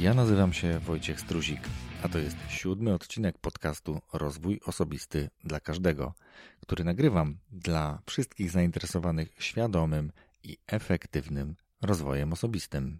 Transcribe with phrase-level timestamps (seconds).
[0.00, 1.60] Ja nazywam się Wojciech Struzik,
[2.02, 6.14] a to jest siódmy odcinek podcastu Rozwój Osobisty dla Każdego,
[6.60, 10.12] który nagrywam dla wszystkich zainteresowanych świadomym
[10.44, 12.98] i efektywnym rozwojem osobistym.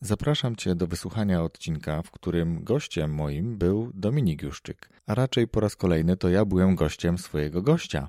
[0.00, 5.60] Zapraszam Cię do wysłuchania odcinka, w którym gościem moim był Dominik Juszczyk, a raczej po
[5.60, 8.08] raz kolejny to ja byłem gościem swojego gościa.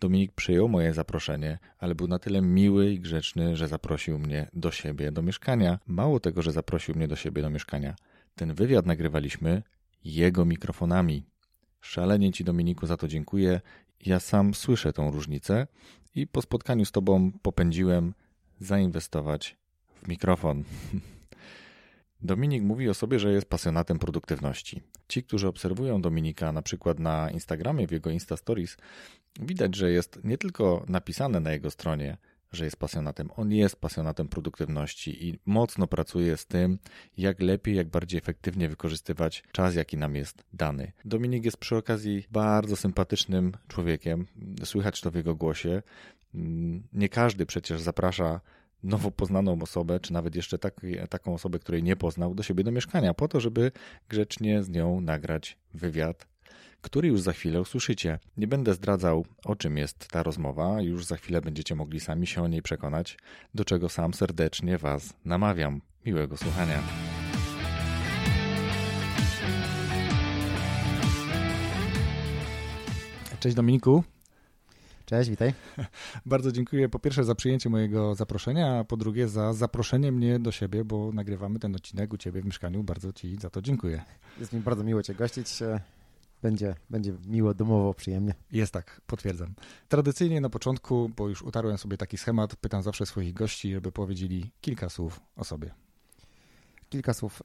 [0.00, 4.70] Dominik przyjął moje zaproszenie, ale był na tyle miły i grzeczny, że zaprosił mnie do
[4.70, 5.78] siebie do mieszkania.
[5.86, 7.96] Mało tego, że zaprosił mnie do siebie do mieszkania.
[8.34, 9.62] Ten wywiad nagrywaliśmy
[10.04, 11.24] jego mikrofonami.
[11.80, 13.60] Szalenie Ci, Dominiku, za to dziękuję.
[14.06, 15.66] Ja sam słyszę tą różnicę
[16.14, 18.14] i po spotkaniu z Tobą popędziłem
[18.60, 19.56] zainwestować
[20.02, 20.64] w mikrofon.
[22.20, 24.82] Dominik mówi o sobie, że jest pasjonatem produktywności.
[25.08, 28.76] Ci, którzy obserwują Dominika na przykład na Instagramie, w jego Insta Stories,
[29.40, 32.16] widać, że jest nie tylko napisane na jego stronie,
[32.52, 33.30] że jest pasjonatem.
[33.36, 36.78] On jest pasjonatem produktywności i mocno pracuje z tym,
[37.16, 40.92] jak lepiej, jak bardziej efektywnie wykorzystywać czas, jaki nam jest dany.
[41.04, 44.26] Dominik jest przy okazji bardzo sympatycznym człowiekiem.
[44.64, 45.82] Słychać to w jego głosie.
[46.92, 48.40] Nie każdy przecież zaprasza
[48.82, 52.72] nowo poznaną osobę, czy nawet jeszcze tak, taką osobę, której nie poznał, do siebie do
[52.72, 53.72] mieszkania, po to, żeby
[54.08, 56.26] grzecznie z nią nagrać wywiad,
[56.80, 58.18] który już za chwilę usłyszycie.
[58.36, 62.42] Nie będę zdradzał, o czym jest ta rozmowa, już za chwilę będziecie mogli sami się
[62.42, 63.18] o niej przekonać,
[63.54, 65.80] do czego sam serdecznie Was namawiam.
[66.06, 66.82] Miłego słuchania.
[73.40, 74.04] Cześć Dominiku.
[75.08, 75.54] Cześć, witaj.
[76.26, 80.52] Bardzo dziękuję po pierwsze za przyjęcie mojego zaproszenia, a po drugie za zaproszenie mnie do
[80.52, 82.82] siebie, bo nagrywamy ten odcinek u Ciebie w mieszkaniu.
[82.82, 84.04] Bardzo Ci za to dziękuję.
[84.40, 85.58] Jest mi bardzo miło Cię gościć.
[86.42, 88.34] Będzie, będzie miło, domowo, przyjemnie.
[88.52, 89.54] Jest tak, potwierdzam.
[89.88, 94.50] Tradycyjnie na początku, bo już utarłem sobie taki schemat, pytam zawsze swoich gości, żeby powiedzieli
[94.60, 95.74] kilka słów o sobie.
[96.88, 97.42] Kilka słów.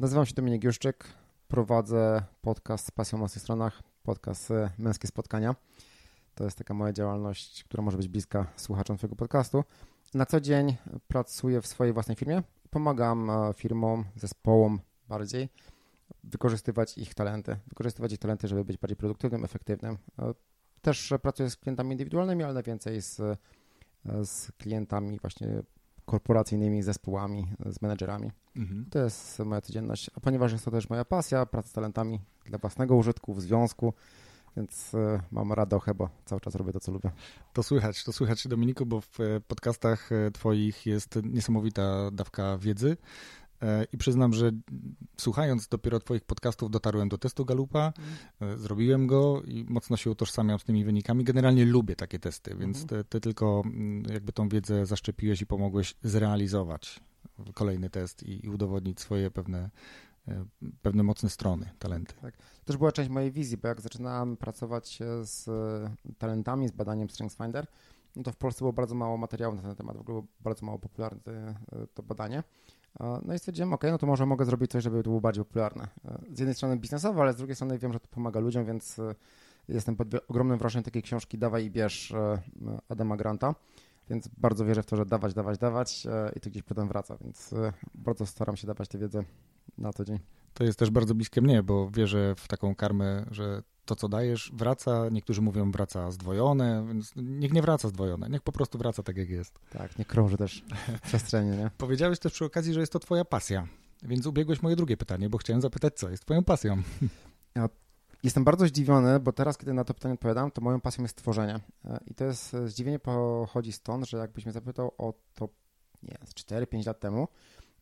[0.00, 1.04] Nazywam się Dominik Juszczyk,
[1.48, 4.48] prowadzę podcast z pasją na tych stronach, podcast
[4.78, 5.54] Męskie Spotkania.
[6.34, 9.64] To jest taka moja działalność, która może być bliska słuchaczom Twojego podcastu.
[10.14, 10.76] Na co dzień
[11.08, 12.42] pracuję w swojej własnej firmie.
[12.70, 15.48] Pomagam e, firmom, zespołom bardziej
[16.24, 19.98] wykorzystywać ich talenty, wykorzystywać ich talenty, żeby być bardziej produktywnym, efektywnym.
[20.18, 20.34] E,
[20.82, 23.36] też pracuję z klientami indywidualnymi, ale najwięcej z, e,
[24.24, 25.62] z klientami właśnie
[26.04, 28.30] korporacyjnymi, zespołami, z menedżerami.
[28.56, 28.86] Mhm.
[28.90, 30.10] To jest moja codzienność.
[30.14, 33.94] A ponieważ jest to też moja pasja, praca z talentami dla własnego użytku, w związku,
[34.56, 37.10] więc e, mam radochę, bo cały czas robię to, co lubię.
[37.52, 42.96] To słychać, to słychać Dominiku, bo w e, podcastach e, twoich jest niesamowita dawka wiedzy.
[43.92, 44.50] I przyznam, że
[45.16, 47.92] słuchając dopiero Twoich podcastów, dotarłem do testu Galupa,
[48.40, 48.58] mm.
[48.58, 51.24] zrobiłem go i mocno się utożsamiam z tymi wynikami.
[51.24, 53.04] Generalnie lubię takie testy, więc mhm.
[53.04, 57.00] ty, ty, tylko mm, jakby tą wiedzę zaszczepiłeś i pomogłeś zrealizować
[57.54, 59.70] kolejny test i, i udowodnić swoje pewne
[60.82, 62.14] pewne mocne strony, talenty.
[62.14, 62.36] Tak.
[62.36, 65.50] To też była część mojej wizji, bo jak zaczynałem pracować z
[66.18, 67.66] talentami, z badaniem StrengthsFinder,
[68.16, 70.66] no to w Polsce było bardzo mało materiałów na ten temat, w ogóle było bardzo
[70.66, 71.54] mało popularne
[71.94, 72.42] to badanie.
[73.00, 75.88] No i stwierdziłem, ok, no to może mogę zrobić coś, żeby to było bardziej popularne.
[76.04, 78.98] E, z jednej strony biznesowo, ale z drugiej strony wiem, że to pomaga ludziom, więc
[78.98, 79.14] e,
[79.68, 82.14] jestem pod ogromnym wrażeniem takiej książki Dawaj i bierz
[82.88, 83.54] Adama Granta,
[84.10, 86.06] więc bardzo wierzę w to, że dawać, dawać, dawać
[86.36, 87.54] i to gdzieś potem wraca, więc
[87.94, 89.24] bardzo staram się dawać tę wiedzę
[89.78, 90.18] na co dzień.
[90.54, 94.52] To jest też bardzo bliskie mnie, bo wierzę w taką karmę, że to, co dajesz,
[94.54, 95.08] wraca.
[95.08, 99.30] Niektórzy mówią, wraca zdwojone, więc niech nie wraca zdwojone, niech po prostu wraca tak, jak
[99.30, 99.58] jest.
[99.70, 100.64] Tak, nie krąży też
[100.96, 101.70] w przestrzeni, nie?
[101.78, 103.66] Powiedziałeś też przy okazji, że jest to twoja pasja,
[104.02, 106.82] więc ubiegłeś moje drugie pytanie, bo chciałem zapytać, co jest twoją pasją?
[107.54, 107.68] Ja
[108.22, 111.60] jestem bardzo zdziwiony, bo teraz, kiedy na to pytanie odpowiadam, to moją pasją jest tworzenie.
[112.06, 115.48] I to jest, zdziwienie pochodzi stąd, że jakbyś mnie zapytał o to,
[116.02, 117.28] nie 4-5 lat temu,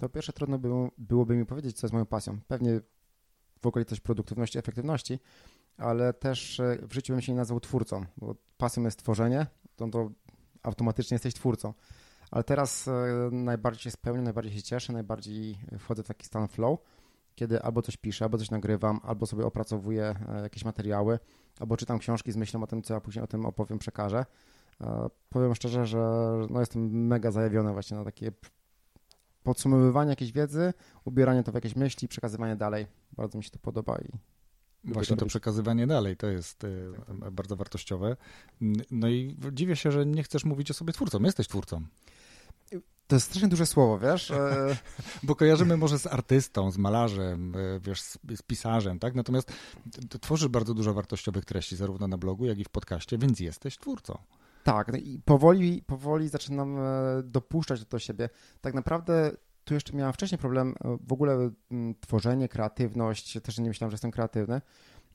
[0.01, 2.39] to pierwsze trudno było, byłoby mi powiedzieć, co jest moją pasją.
[2.49, 2.81] Pewnie
[3.61, 5.19] w okolicach produktywności, efektywności,
[5.77, 9.47] ale też e, w życiu bym się nie nazwał twórcą, bo pasją jest tworzenie,
[9.77, 10.11] to, to
[10.63, 11.75] automatycznie jesteś twórcą.
[12.31, 12.93] Ale teraz e,
[13.33, 16.79] najbardziej się spełniam, najbardziej się cieszę, najbardziej wchodzę w taki stan flow,
[17.35, 21.19] kiedy albo coś piszę, albo coś nagrywam, albo sobie opracowuję e, jakieś materiały,
[21.61, 24.27] albo czytam książki z myślą o tym, co ja później o tym opowiem, przekażę.
[25.29, 25.99] Powiem szczerze, że
[26.51, 28.33] no jestem mega zajawiony właśnie na takie
[29.43, 30.73] podsumowywanie jakiejś wiedzy,
[31.05, 32.87] ubieranie to w jakieś myśli, przekazywanie dalej.
[33.13, 34.09] Bardzo mi się to podoba i
[34.85, 38.17] Właśnie to przekazywanie dalej, to jest e, bardzo wartościowe.
[38.91, 41.23] No i dziwię się, że nie chcesz mówić o sobie twórcą.
[41.23, 41.83] Jesteś twórcą.
[43.07, 44.31] To jest strasznie duże słowo, wiesz?
[44.31, 44.77] E,
[45.23, 49.15] Bo kojarzymy może z artystą, z malarzem, e, wiesz, z, z pisarzem, tak?
[49.15, 49.53] Natomiast
[50.21, 54.19] tworzysz bardzo dużo wartościowych treści, zarówno na blogu, jak i w podcaście, więc jesteś twórcą.
[54.65, 56.83] Tak, no i powoli, powoli zaczynam e,
[57.25, 58.29] dopuszczać do siebie.
[58.61, 59.31] Tak naprawdę
[59.65, 61.51] tu jeszcze miałem wcześniej problem, w ogóle
[62.01, 64.61] tworzenie, kreatywność, też nie myślałem, że jestem kreatywny.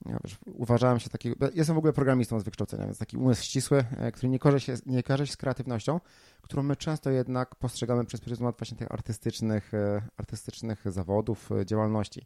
[0.06, 3.86] Ja wiesz, uważałem się taki, jestem w ogóle programistą z wykształcenia, więc taki umysł ścisły,
[3.98, 6.00] e, który nie kojarzy się, nie kojarzy się z kreatywnością,
[6.42, 12.26] którą my często jednak postrzegamy przez pryzmat właśnie tych artystycznych, e, artystycznych zawodów, e, działalności.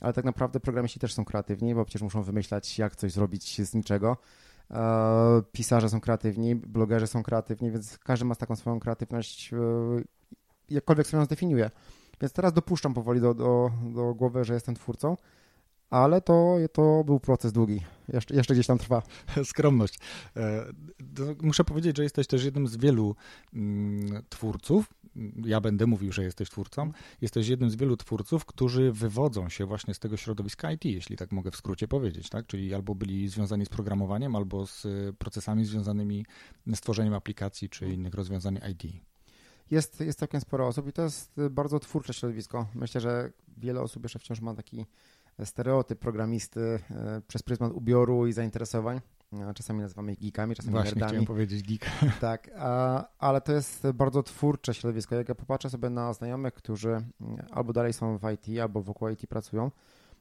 [0.00, 3.74] Ale tak naprawdę programiści też są kreatywni, bo przecież muszą wymyślać, jak coś zrobić z
[3.74, 4.16] niczego.
[5.52, 9.50] Pisarze są kreatywni, blogerzy są kreatywni, więc każdy ma taką swoją kreatywność,
[10.68, 11.70] jakkolwiek sobie ją zdefiniuje.
[12.20, 15.16] Więc teraz dopuszczam powoli do, do, do głowy, że jestem twórcą,
[15.90, 17.80] ale to, to był proces długi.
[18.12, 19.02] Jeszcze, jeszcze gdzieś tam trwa.
[19.44, 19.98] Skromność.
[20.36, 20.64] E,
[21.42, 23.16] muszę powiedzieć, że jesteś też jednym z wielu
[23.54, 24.94] mm, twórców.
[25.44, 26.92] Ja będę mówił, że jesteś twórcą.
[27.20, 31.32] Jesteś jednym z wielu twórców, którzy wywodzą się właśnie z tego środowiska IT, jeśli tak
[31.32, 32.46] mogę w skrócie powiedzieć, tak?
[32.46, 34.86] Czyli albo byli związani z programowaniem, albo z
[35.18, 36.26] procesami związanymi
[36.66, 39.02] z tworzeniem aplikacji czy innych rozwiązań IT
[39.70, 42.66] jest, jest całkiem sporo osób i to jest bardzo twórcze środowisko.
[42.74, 44.86] Myślę, że wiele osób jeszcze wciąż ma taki
[45.44, 46.60] stereotyp programisty
[46.90, 49.00] e, przez pryzmat ubioru i zainteresowań.
[49.54, 51.10] Czasami nazywamy ich geekami, czasami Właśnie nerdami.
[51.10, 51.86] chciałem powiedzieć geek.
[52.20, 55.14] Tak, a, ale to jest bardzo twórcze środowisko.
[55.14, 57.06] Jak ja popatrzę sobie na znajomych, którzy mm,
[57.50, 59.70] albo dalej są w IT, albo wokół IT pracują,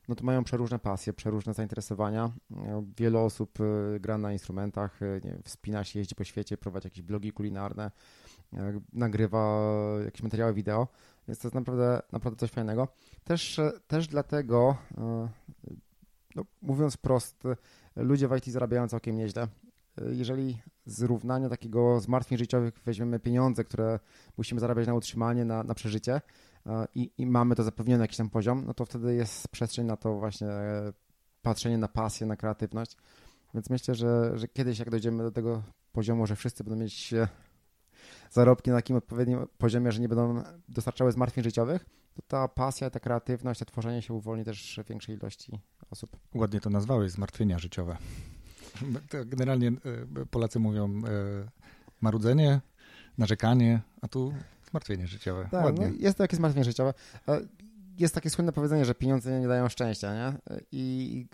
[0.08, 2.32] no to mają przeróżne pasje, przeróżne zainteresowania.
[2.98, 7.32] Wiele osób e, gra na instrumentach, e, wspina się, jeździ po świecie, prowadzi jakieś blogi
[7.32, 7.92] kulinarne,
[8.94, 9.62] nagrywa
[10.06, 10.88] jakieś materiały wideo.
[11.30, 12.88] Jest to naprawdę, naprawdę coś fajnego.
[13.24, 15.30] Też, też dlatego, e,
[16.36, 17.44] no, mówiąc prost,
[17.96, 19.48] ludzie w IT zarabiają całkiem nieźle.
[20.12, 24.00] Jeżeli z równania takiego zmartwień życiowych weźmiemy pieniądze, które
[24.38, 26.22] musimy zarabiać na utrzymanie, na, na przeżycie
[26.66, 29.98] e, i, i mamy to zapewnione jakiś tam poziom, no to wtedy jest przestrzeń na
[29.98, 30.48] to właśnie
[31.42, 32.98] patrzenie na pasję, na kreatywność.
[33.54, 37.14] Więc myślę, że, że kiedyś jak dojdziemy do tego poziomu, że wszyscy będą mieć
[38.32, 41.86] zarobki na takim odpowiednim poziomie, że nie będą dostarczały zmartwień życiowych,
[42.16, 45.60] to ta pasja, ta kreatywność, to tworzenie się uwolni też większej ilości
[45.92, 46.18] osób.
[46.36, 47.98] Ładnie to nazwałeś, zmartwienia życiowe.
[49.26, 51.00] Generalnie e, Polacy mówią e,
[52.02, 52.62] marudzenie,
[53.18, 54.34] narzekanie, a tu
[54.70, 55.48] zmartwienie życiowe.
[55.52, 55.88] Tak, Ładnie.
[55.88, 56.94] No jest to jakieś zmartwienie życiowe.
[57.28, 57.42] E,
[57.98, 60.58] jest takie słynne powiedzenie, że pieniądze nie dają szczęścia, nie?
[60.72, 61.26] I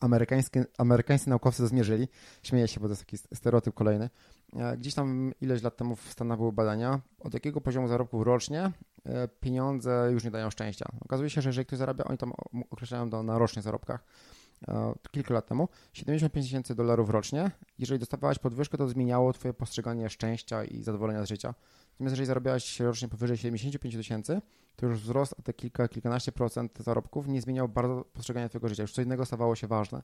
[0.00, 2.08] amerykańskie, amerykańscy naukowcy to zmierzyli.
[2.42, 4.10] Śmieję się, bo to jest taki stereotyp kolejny.
[4.52, 8.72] E, gdzieś tam ileś lat temu w Stanach były badania, od jakiego poziomu zarobków rocznie
[9.04, 10.86] e, pieniądze już nie dają szczęścia.
[11.00, 12.32] Okazuje się, że jeżeli ktoś zarabia, oni tam
[12.70, 14.04] określają to na rocznych zarobkach,
[14.68, 17.50] e, kilka lat temu, 75 tysięcy dolarów rocznie.
[17.78, 21.54] Jeżeli dostawałeś podwyżkę, to zmieniało twoje postrzeganie szczęścia i zadowolenia z życia.
[21.92, 24.40] Natomiast jeżeli zarabiałeś rocznie powyżej 75 tysięcy,
[24.76, 28.82] to już wzrost o te kilka, kilkanaście procent zarobków nie zmieniał bardzo postrzegania twojego życia.
[28.82, 30.02] Już co innego stawało się ważne.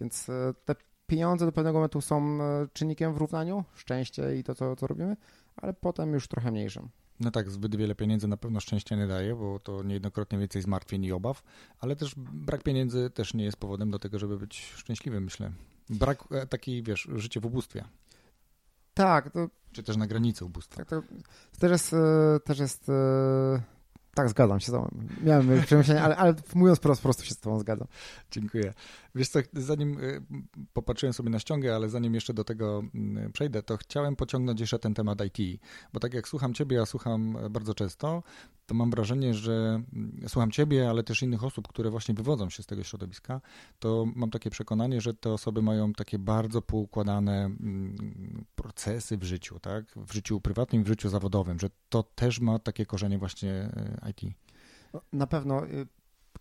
[0.00, 0.26] Więc
[0.64, 0.74] te
[1.06, 5.16] pieniądze do pewnego momentu są e, czynnikiem w równaniu, szczęście i to, co, co robimy,
[5.56, 6.88] ale potem już trochę mniejszym.
[7.20, 11.04] No tak, zbyt wiele pieniędzy na pewno szczęścia nie daje, bo to niejednokrotnie więcej zmartwień
[11.04, 11.42] i obaw,
[11.78, 15.52] ale też brak pieniędzy też nie jest powodem do tego, żeby być szczęśliwym, myślę.
[15.90, 17.84] Brak e, takiej, wiesz, życie w ubóstwie.
[18.94, 19.30] Tak.
[19.30, 20.76] To, Czy też na granicy ubóstwa.
[20.76, 21.02] Tak, to,
[21.52, 22.90] to też jest, e, też jest
[24.14, 24.88] tak, zgadzam się z tobą.
[25.22, 27.88] Miałem przemyślenia, ale, ale mówiąc po prostu się z tobą zgadzam.
[28.30, 28.74] Dziękuję.
[29.14, 30.22] Wiesz co, zanim y,
[30.72, 34.78] popatrzyłem sobie na ściągę, ale zanim jeszcze do tego mm, przejdę, to chciałem pociągnąć jeszcze
[34.78, 35.60] ten temat IT,
[35.92, 38.22] bo tak jak słucham ciebie, ja słucham bardzo często,
[38.66, 42.62] to mam wrażenie, że mm, słucham ciebie, ale też innych osób, które właśnie wywodzą się
[42.62, 43.40] z tego środowiska,
[43.78, 49.60] to mam takie przekonanie, że te osoby mają takie bardzo poukładane mm, procesy w życiu,
[49.60, 49.84] tak?
[49.96, 53.70] W życiu prywatnym, w życiu zawodowym, że to też ma takie korzenie właśnie
[54.06, 54.34] y, IT.
[54.92, 55.86] No, na pewno y,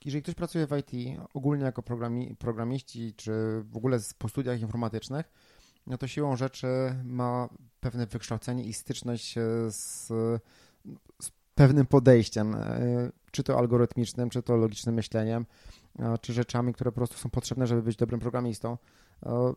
[0.06, 3.32] jeżeli ktoś pracuje w IT, ogólnie jako programi, programiści, czy
[3.64, 5.32] w ogóle po studiach informatycznych,
[5.88, 6.68] no to siłą rzeczy
[7.04, 9.36] ma pewne wykształcenie i styczność
[9.70, 10.08] z,
[11.22, 15.46] z pewnym podejściem, e, czy to algorytmicznym, czy to logicznym myśleniem,
[16.00, 18.78] e, czy rzeczami, które po prostu są potrzebne, żeby być dobrym programistą.
[19.26, 19.54] E,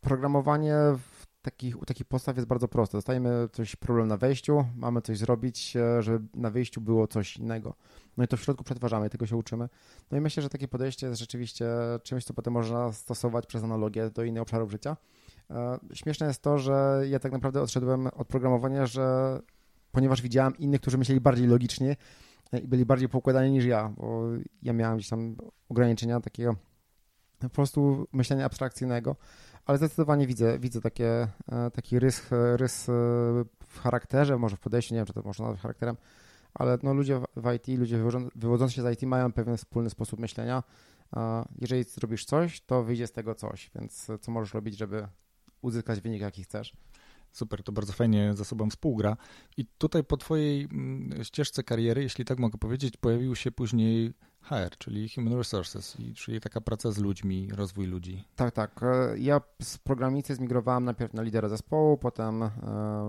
[0.00, 2.98] programowanie w takich, u takich podstaw jest bardzo proste.
[2.98, 7.74] Dostajemy coś problem na wejściu, mamy coś zrobić, żeby na wyjściu było coś innego.
[8.16, 9.68] No i to w środku przetwarzamy, tego się uczymy.
[10.10, 11.66] No i myślę, że takie podejście jest rzeczywiście
[12.02, 14.96] czymś, co potem można stosować przez analogię do innych obszarów życia.
[15.50, 19.38] E, śmieszne jest to, że ja tak naprawdę odszedłem od programowania, że
[19.92, 21.96] ponieważ widziałem innych, którzy myśleli bardziej logicznie
[22.52, 24.22] e, i byli bardziej poukładani niż ja, bo
[24.62, 25.36] ja miałem gdzieś tam
[25.68, 26.56] ograniczenia takiego
[27.38, 29.16] po prostu myślenia abstrakcyjnego,
[29.66, 32.22] ale zdecydowanie widzę, widzę takie, e, taki rys,
[32.56, 32.86] rys
[33.66, 35.96] w charakterze, może w podejściu, nie wiem, czy to można nazwać charakterem,
[36.54, 38.04] ale no, ludzie w IT, ludzie
[38.34, 40.62] wywodzący się z IT mają pewien wspólny sposób myślenia.
[41.60, 45.08] Jeżeli zrobisz coś, to wyjdzie z tego coś, więc co możesz robić, żeby
[45.62, 46.76] uzyskać wynik, jaki chcesz?
[47.32, 49.16] Super, to bardzo fajnie ze sobą współgra.
[49.56, 54.78] I tutaj po twojej mm, ścieżce kariery, jeśli tak mogę powiedzieć, pojawił się później HR,
[54.78, 58.24] czyli Human Resources, czyli taka praca z ludźmi, rozwój ludzi.
[58.36, 58.82] Tak, tak.
[58.82, 62.50] E, ja z programisty zmigrowałem najpierw na lidera zespołu, potem e,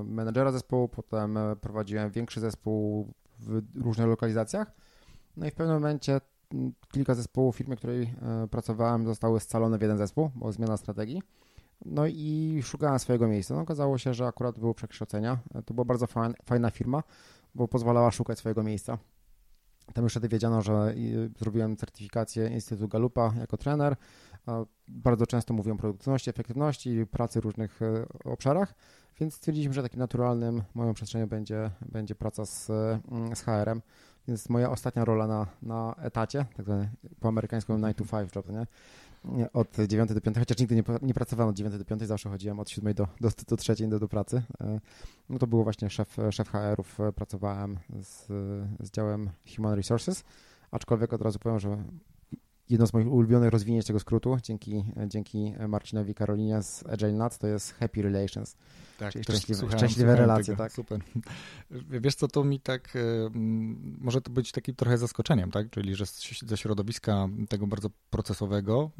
[0.06, 4.72] menedżera zespołu, potem e, prowadziłem większy zespół w różnych lokalizacjach.
[5.38, 6.22] No i w pewnym momencie
[6.92, 8.14] kilka zespołów w firmie, w której
[8.52, 11.22] pracowałem, zostały scalone w jeden zespół, bo zmiana strategii.
[11.86, 13.56] No i szukałem swojego miejsca.
[13.56, 15.38] No, okazało się, że akurat były przekształcenia.
[15.66, 16.08] To była bardzo
[16.46, 17.04] fajna firma,
[17.56, 18.98] bo pozwalała szukać swojego miejsca.
[19.94, 20.96] Tam już wtedy wiedziano, że
[21.40, 23.96] zrobiłem certyfikację Instytutu Galupa jako trener.
[24.88, 28.74] Bardzo często mówią o produktywności, efektywności, pracy w różnych e, obszarach,
[29.20, 33.82] więc stwierdziliśmy, że takim naturalnym moją przestrzenią będzie, będzie praca z, mm, z HR-em.
[34.28, 36.90] Więc moja ostatnia rola na, na etacie, tak zwany
[37.20, 38.68] po amerykańsku 9 to 5 job, nie?
[39.54, 42.60] od 9 do 5, chociaż nigdy nie, nie pracowałem od 9 do 5, zawsze chodziłem
[42.60, 44.42] od 7 do, do, do 3 do, do pracy.
[44.62, 44.80] E,
[45.30, 48.26] no to było właśnie szef, szef HR-ów, e, pracowałem z,
[48.80, 50.24] z działem Human Resources,
[50.72, 51.84] aczkolwiek od razu powiem, że
[52.70, 57.48] jedno z moich ulubionych rozwinięć tego skrótu dzięki, dzięki Marcinowi Karolinie z Agile Nuts to
[57.48, 58.56] jest Happy Relations.
[58.98, 60.64] Tak, czyli szczęśliwe, słuchałem, szczęśliwe słuchałem relacje, tego.
[60.64, 60.72] tak?
[60.72, 61.00] Super.
[62.02, 62.94] Wiesz co, to mi tak,
[64.00, 65.70] może to być takim trochę zaskoczeniem, tak?
[65.70, 66.06] Czyli, że
[66.46, 68.92] ze środowiska tego bardzo procesowego,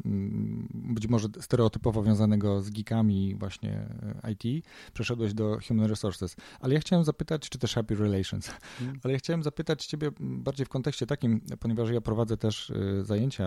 [0.74, 3.88] być może stereotypowo wiązanego z geekami właśnie
[4.24, 6.36] e, IT, przeszedłeś do Human Resources.
[6.60, 9.00] Ale ja chciałem zapytać, czy też Happy Relations, hmm.
[9.04, 13.04] ale ja chciałem zapytać ciebie bardziej w kontekście takim, ponieważ ja prowadzę też e,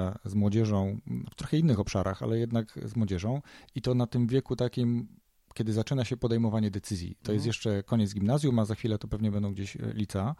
[0.08, 1.00] zajęcia z młodzieżą
[1.32, 3.42] w trochę innych obszarach, ale jednak z młodzieżą
[3.76, 5.08] i to na tym wieku takim
[5.54, 7.16] kiedy zaczyna się podejmowanie decyzji.
[7.16, 7.36] To mhm.
[7.36, 10.36] jest jeszcze koniec gimnazjum, a za chwilę to pewnie będą gdzieś e, lica.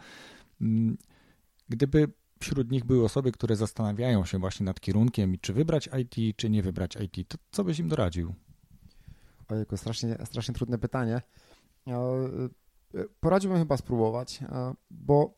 [0.62, 0.98] Mm,
[1.70, 2.08] gdyby
[2.40, 6.64] wśród nich były osoby, które zastanawiają się właśnie nad kierunkiem, czy wybrać IT, czy nie
[6.64, 8.34] wybrać IT, to co byś im doradził?
[9.48, 11.22] Ojejku, strasznie, strasznie trudne pytanie.
[11.88, 11.96] E,
[13.20, 14.40] poradziłbym chyba spróbować,
[14.92, 15.34] bo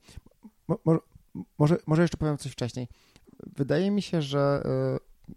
[1.60, 2.88] może, może jeszcze powiem coś wcześniej.
[3.58, 4.64] Wydaje mi się, że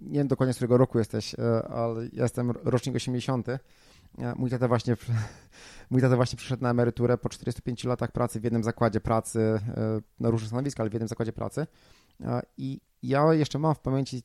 [0.01, 1.35] nie wiem dokładnie z którego roku jesteś,
[1.69, 3.47] ale ja jestem rocznik 80.
[4.37, 4.97] Mój tata właśnie,
[5.91, 10.01] mój tata właśnie przyszedł na emeryturę po 45 latach pracy w jednym zakładzie pracy, e,
[10.21, 11.67] na różnych stanowiskach, ale w jednym zakładzie pracy.
[12.57, 14.23] I ja jeszcze mam w pamięci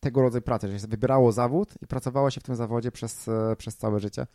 [0.00, 3.56] tego rodzaju pracy, że się wybierało zawód i pracowało się w tym zawodzie przez, e,
[3.56, 4.26] przez całe życie.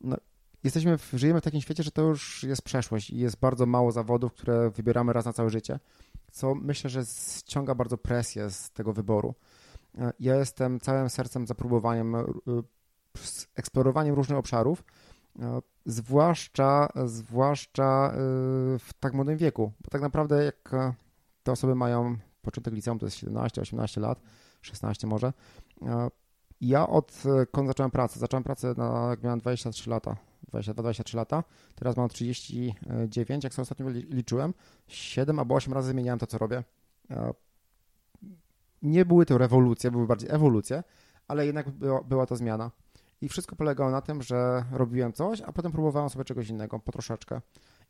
[0.00, 0.16] No,
[0.64, 4.32] jesteśmy, żyjemy w takim świecie, że to już jest przeszłość i jest bardzo mało zawodów,
[4.32, 5.78] które wybieramy raz na całe życie,
[6.34, 7.04] co myślę, że
[7.38, 9.34] ściąga bardzo presję z tego wyboru.
[9.98, 12.16] E, ja jestem całym sercem za próbowaniem
[13.18, 14.84] z eksplorowaniem różnych obszarów,
[15.38, 18.18] e, zwłaszcza, zwłaszcza e,
[18.78, 20.94] w tak młodym wieku, bo tak naprawdę jak e,
[21.42, 24.20] te osoby mają początek liceum, to jest 17, 18 lat,
[24.62, 25.32] 16 może.
[26.60, 30.16] Ja odkąd zacząłem pracę, zacząłem pracę na, jak miałem 23 lata,
[30.54, 31.44] 22-23 lata,
[31.74, 34.54] teraz mam 39, jak sobie ostatnio liczyłem,
[34.88, 36.64] 7 albo 8 razy zmieniałem to, co robię.
[38.82, 40.82] Nie były to rewolucje, były bardziej ewolucje,
[41.28, 42.70] ale jednak była, była to zmiana.
[43.20, 46.92] I wszystko polegało na tym, że robiłem coś, a potem próbowałem sobie czegoś innego, po
[46.92, 47.40] troszeczkę.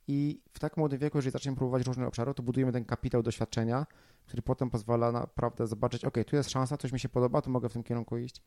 [0.09, 3.87] I w tak młodym wieku, jeżeli zaczniemy próbować różne obszary, to budujemy ten kapitał doświadczenia,
[4.27, 7.69] który potem pozwala naprawdę zobaczyć, ok, tu jest szansa, coś mi się podoba, to mogę
[7.69, 8.43] w tym kierunku iść.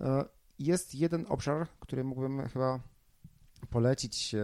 [0.00, 0.24] E,
[0.58, 2.80] jest jeden obszar, który mógłbym chyba
[3.66, 4.40] polecić e,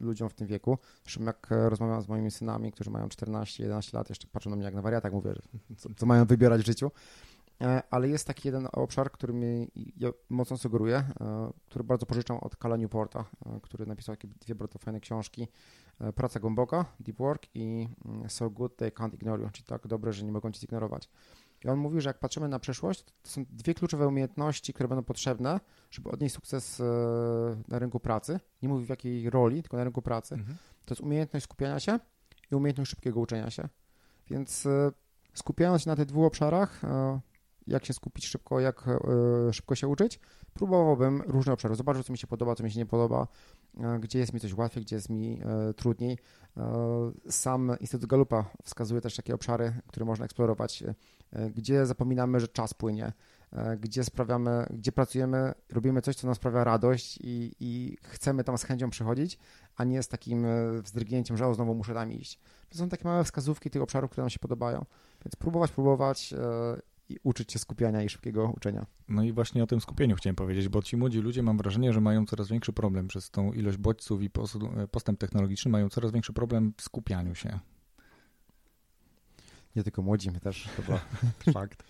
[0.00, 0.78] ludziom w tym wieku.
[1.02, 4.74] Zresztą jak rozmawiam z moimi synami, którzy mają 14-11 lat, jeszcze patrzą na mnie jak
[4.74, 5.32] na wariatach, mówię,
[5.76, 6.90] co, co mają wybierać w życiu,
[7.62, 12.36] E, ale jest taki jeden obszar, który mi ja mocno sugeruję, e, który bardzo pożyczam
[12.36, 15.48] od Kala Newporta, e, który napisał takie dwie bardzo fajne książki.
[16.14, 20.12] Praca głęboka, Deep Work i mm, So Good They Can't Ignore You, czyli tak dobre,
[20.12, 21.08] że nie mogą cię zignorować.
[21.64, 25.04] I on mówi, że jak patrzymy na przyszłość, to są dwie kluczowe umiejętności, które będą
[25.04, 26.82] potrzebne, żeby odnieść sukces
[27.68, 28.40] na rynku pracy.
[28.62, 30.34] Nie mówi w jakiej roli, tylko na rynku pracy.
[30.34, 30.56] Mhm.
[30.84, 31.98] To jest umiejętność skupiania się
[32.52, 33.68] i umiejętność szybkiego uczenia się.
[34.30, 34.68] Więc
[35.34, 36.82] skupiając się na tych dwóch obszarach,
[37.70, 40.20] jak się skupić szybko, jak e, szybko się uczyć.
[40.54, 43.26] Próbowałbym różne obszary, zobaczyć, co mi się podoba, co mi się nie podoba,
[43.80, 46.18] e, gdzie jest mi coś łatwiej, gdzie jest mi e, trudniej.
[47.28, 50.84] Sam Instytut Galupa wskazuje też takie obszary, które można eksplorować,
[51.54, 53.12] gdzie zapominamy, że czas płynie,
[53.80, 58.64] gdzie sprawiamy, gdzie pracujemy, robimy coś, co nam sprawia radość i, i chcemy tam z
[58.64, 59.38] chęcią przychodzić,
[59.76, 60.46] a nie z takim
[60.82, 62.38] wzdrygnięciem, że o, znowu muszę tam iść.
[62.68, 64.84] To są takie małe wskazówki tych obszarów, które nam się podobają.
[65.24, 66.34] Więc próbować, próbować
[67.10, 68.86] i uczyć się skupiania i szybkiego uczenia.
[69.08, 72.00] No i właśnie o tym skupieniu chciałem powiedzieć, bo ci młodzi ludzie mam wrażenie, że
[72.00, 74.30] mają coraz większy problem przez tą ilość bodźców i
[74.90, 77.58] postęp technologiczny, mają coraz większy problem w skupianiu się.
[79.76, 81.00] Nie tylko młodzi, my też chyba.
[81.52, 81.82] Fakt.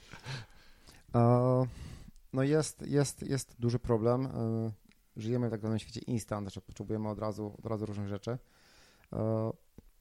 [2.33, 4.27] no jest, jest, jest duży problem.
[4.27, 4.73] E,
[5.17, 8.39] żyjemy w tak zwanym świecie instant, że potrzebujemy od razu, od razu różnych rzeczy.
[9.13, 9.51] E,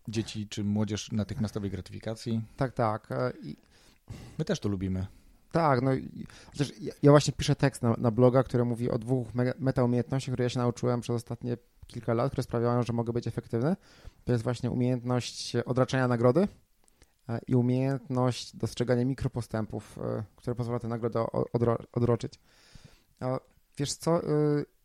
[0.07, 2.41] Dzieci czy młodzież natychmiastowej gratyfikacji.
[2.57, 3.11] tak, tak.
[3.11, 3.57] E, I,
[4.37, 5.07] My też to lubimy.
[5.51, 5.91] tak, no
[6.51, 10.33] chociaż ja, ja właśnie piszę tekst na, na bloga, który mówi o dwóch me, metaumiejętnościach,
[10.33, 13.75] które ja się nauczyłem przez ostatnie kilka lat, które sprawiają, że mogę być efektywny.
[14.25, 16.47] To jest właśnie umiejętność odraczania nagrody
[17.29, 22.39] e, i umiejętność dostrzegania mikropostępów, e, które pozwala tę nagrodę odro, odroczyć.
[23.77, 24.27] Wiesz co, e,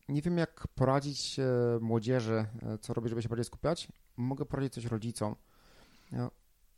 [0.08, 1.40] nie wiem jak poradzić
[1.80, 2.46] młodzieży,
[2.80, 3.88] co robić, żeby się bardziej skupiać.
[4.16, 5.34] Mogę poradzić coś rodzicom.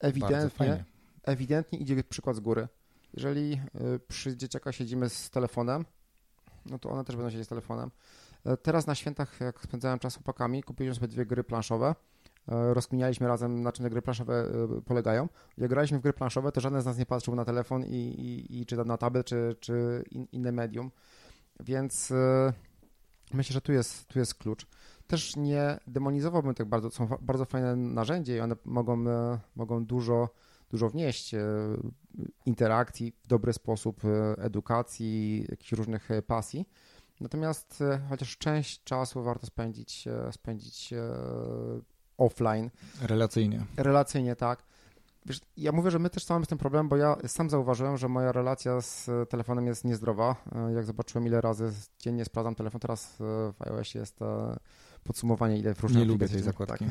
[0.00, 0.84] Ewidentnie, fajnie.
[1.26, 2.68] Ewidentnie idzie przykład z góry.
[3.14, 3.52] Jeżeli
[3.95, 5.85] y, przy dzieciaka siedzimy z telefonem,
[6.71, 7.90] no to one też będą siedzieć z telefonem.
[8.45, 11.95] E, Teraz na świętach, jak spędzałem czas z chłopakami, kupiliśmy sobie dwie gry planszowe.
[12.49, 15.28] E, Rozkminialiśmy razem, na czym te gry planszowe e, polegają.
[15.59, 18.61] Jak graliśmy w gry planszowe, to żaden z nas nie patrzył na telefon i, i,
[18.61, 20.90] i czy na tablet, czy, czy in, inne medium.
[21.61, 22.12] Więc
[23.35, 24.66] myślę, że tu jest, tu jest klucz.
[25.06, 26.90] Też nie demonizowałbym tak bardzo.
[26.90, 29.04] Są bardzo fajne narzędzie i one mogą,
[29.56, 30.28] mogą dużo,
[30.70, 31.40] dużo wnieść e,
[32.46, 36.68] interakcji w dobry sposób, e, edukacji, jakichś różnych e, pasji.
[37.20, 40.94] Natomiast chociaż część czasu warto spędzić, spędzić
[42.18, 42.70] offline,
[43.02, 43.64] Relacyjnie.
[43.76, 44.62] relacyjnie, tak.
[45.26, 48.08] Wiesz, ja mówię, że my też mamy z tym problem, bo ja sam zauważyłem, że
[48.08, 50.37] moja relacja z telefonem jest niezdrowa.
[50.75, 54.18] Jak zobaczyłem, ile razy dziennie sprawdzam telefon, teraz w iOSie jest
[55.04, 56.85] podsumowanie, ile w różnych Nie lubię tej aplikacjach- zakładki.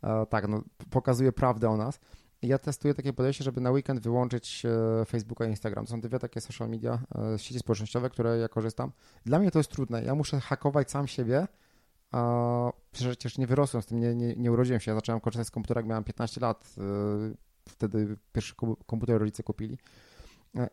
[0.00, 2.00] Tak, tak no, pokazuje prawdę o nas.
[2.46, 4.62] Ja testuję takie podejście, żeby na weekend wyłączyć
[5.00, 5.84] e, Facebooka i Instagram.
[5.84, 6.98] To są dwie takie social media,
[7.34, 8.92] e, sieci społecznościowe, które ja korzystam.
[9.24, 10.04] Dla mnie to jest trudne.
[10.04, 11.46] Ja muszę hakować sam siebie,
[12.12, 14.90] a przecież nie wyrosłem z tym, nie, nie, nie urodziłem się.
[14.90, 16.74] Ja zacząłem korzystać z komputera, jak miałem 15 lat.
[16.78, 16.82] e,
[17.68, 19.78] Wtedy pierwszy kom- komputer rodzice kupili.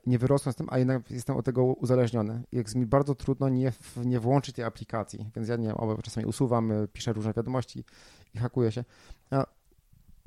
[0.06, 2.44] Nie wyrosłem z tym, a jednak jestem od tego uzależniony.
[2.52, 3.72] Jest mi bardzo trudno nie,
[4.06, 7.86] nie włączyć tej aplikacji, więc ja nie wiem, czasami usuwam, piszę różne wiadomości
[8.34, 8.84] i hakuję się.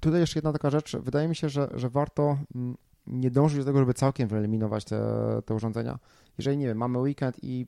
[0.06, 0.96] Tutaj jeszcze jedna taka rzecz.
[0.96, 5.00] Wydaje mi się, że, że warto mm, nie dążyć do tego, żeby całkiem wyeliminować te,
[5.44, 5.98] te urządzenia.
[6.38, 7.66] Jeżeli, nie wiem, mamy weekend i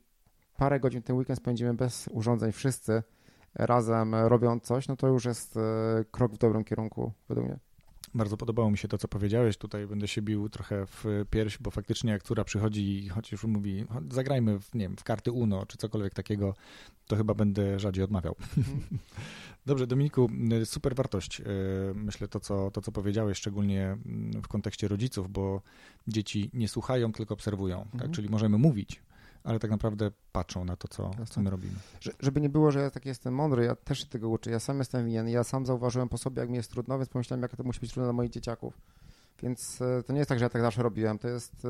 [0.56, 3.02] parę godzin ten weekend spędzimy bez urządzeń wszyscy
[3.54, 5.60] razem e, robiąc coś, no to już jest e,
[6.10, 7.58] krok w dobrym kierunku według mnie.
[8.14, 9.56] Bardzo podobało mi się to, co powiedziałeś.
[9.56, 13.84] Tutaj będę się bił trochę w pierś, bo faktycznie jak która przychodzi i chociaż mówi,
[13.90, 16.54] "Chodź, zagrajmy w, nie wiem, w karty UNO czy cokolwiek takiego,
[17.06, 18.36] to chyba będę rzadziej odmawiał.
[19.66, 20.30] Dobrze, Dominiku,
[20.64, 21.40] super wartość.
[21.40, 21.44] y,
[21.94, 25.62] Myślę to co, to, co powiedziałeś, szczególnie mm, w kontekście rodziców, bo
[26.08, 27.78] dzieci nie słuchają, tylko obserwują.
[27.84, 27.94] Tak?
[27.94, 28.12] Mhm.
[28.12, 29.02] Czyli możemy mówić,
[29.44, 31.74] ale tak naprawdę patrzą na to, co, co my robimy.
[32.00, 34.50] Że, żeby nie było, że ja taki jestem mądry, ja też się tego uczę.
[34.50, 35.28] Ja sam jestem winien.
[35.28, 37.90] Ja sam zauważyłem po sobie, jak mi jest trudno, więc pomyślałem, jak to musi być
[37.92, 38.78] trudne dla moich dzieciaków.
[39.42, 41.18] Więc e, to nie jest tak, że ja tak zawsze robiłem.
[41.18, 41.68] To jest e,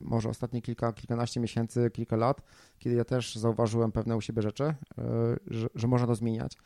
[0.00, 2.42] może ostatnie kilka, kilkanaście miesięcy, kilka lat,
[2.78, 4.74] kiedy ja też zauważyłem pewne u siebie rzeczy, e,
[5.46, 6.56] że, że można to zmieniać.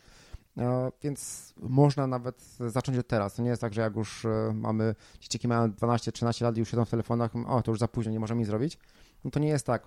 [0.58, 3.34] E, Więc można nawet zacząć od teraz.
[3.34, 6.70] To nie jest tak, że jak już e, mamy dzieciaki mają 12-13 lat i już
[6.70, 8.78] siedzą w telefonach, o to już za późno, nie możemy nic zrobić.
[9.24, 9.86] No to nie jest tak.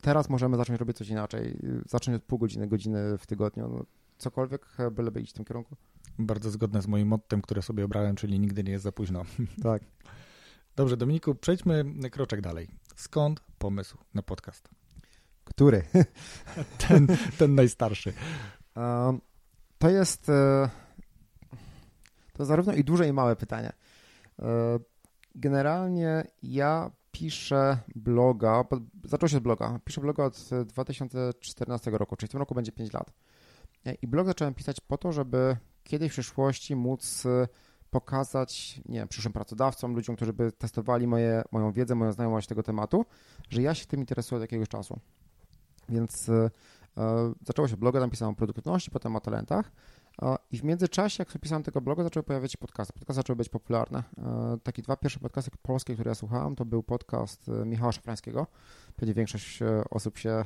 [0.00, 1.58] Teraz możemy zacząć robić coś inaczej.
[1.86, 3.68] Zacząć od pół godziny, godziny w tygodniu.
[3.68, 3.84] No,
[4.18, 5.76] cokolwiek, e, byleby iść w tym kierunku.
[6.18, 9.22] Bardzo zgodne z moim mottem, które sobie obrałem, czyli nigdy nie jest za późno.
[9.62, 9.82] Tak.
[10.76, 12.68] Dobrze, Dominiku, przejdźmy kroczek dalej.
[12.96, 14.68] Skąd pomysł na podcast?
[15.44, 15.82] Który?
[16.88, 17.06] Ten,
[17.38, 18.12] ten najstarszy.
[18.76, 19.20] Um,
[19.78, 20.70] to jest e,
[22.32, 23.72] to zarówno i duże, i małe pytanie.
[24.38, 24.78] E,
[25.34, 28.64] Generalnie ja piszę bloga,
[29.04, 32.72] zaczął się z bloga, piszę bloga od e, 2014 roku, czyli w tym roku będzie
[32.72, 33.12] 5 lat.
[33.86, 37.48] E, I blog zacząłem pisać po to, żeby kiedyś w przyszłości móc e,
[37.90, 42.62] pokazać, nie wiem, przyszłym pracodawcom, ludziom, którzy by testowali moje, moją wiedzę, moją znajomość tego
[42.62, 43.04] tematu,
[43.50, 45.00] że ja się tym interesuję od jakiegoś czasu.
[45.88, 46.50] Więc e,
[46.96, 49.72] e, zaczęło się bloga, tam pisałem o produktywności, potem o talentach.
[50.50, 52.92] I w międzyczasie, jak pisałem tego bloga, zaczęły pojawiać się podcasty.
[52.92, 54.02] Podcasty zaczęły być popularne.
[54.18, 58.46] E, Takie dwa pierwsze podcasty polskie, które ja słuchałem, to był podcast e, Michała Szafrańskiego.
[58.96, 60.44] Pewnie większość e, osób się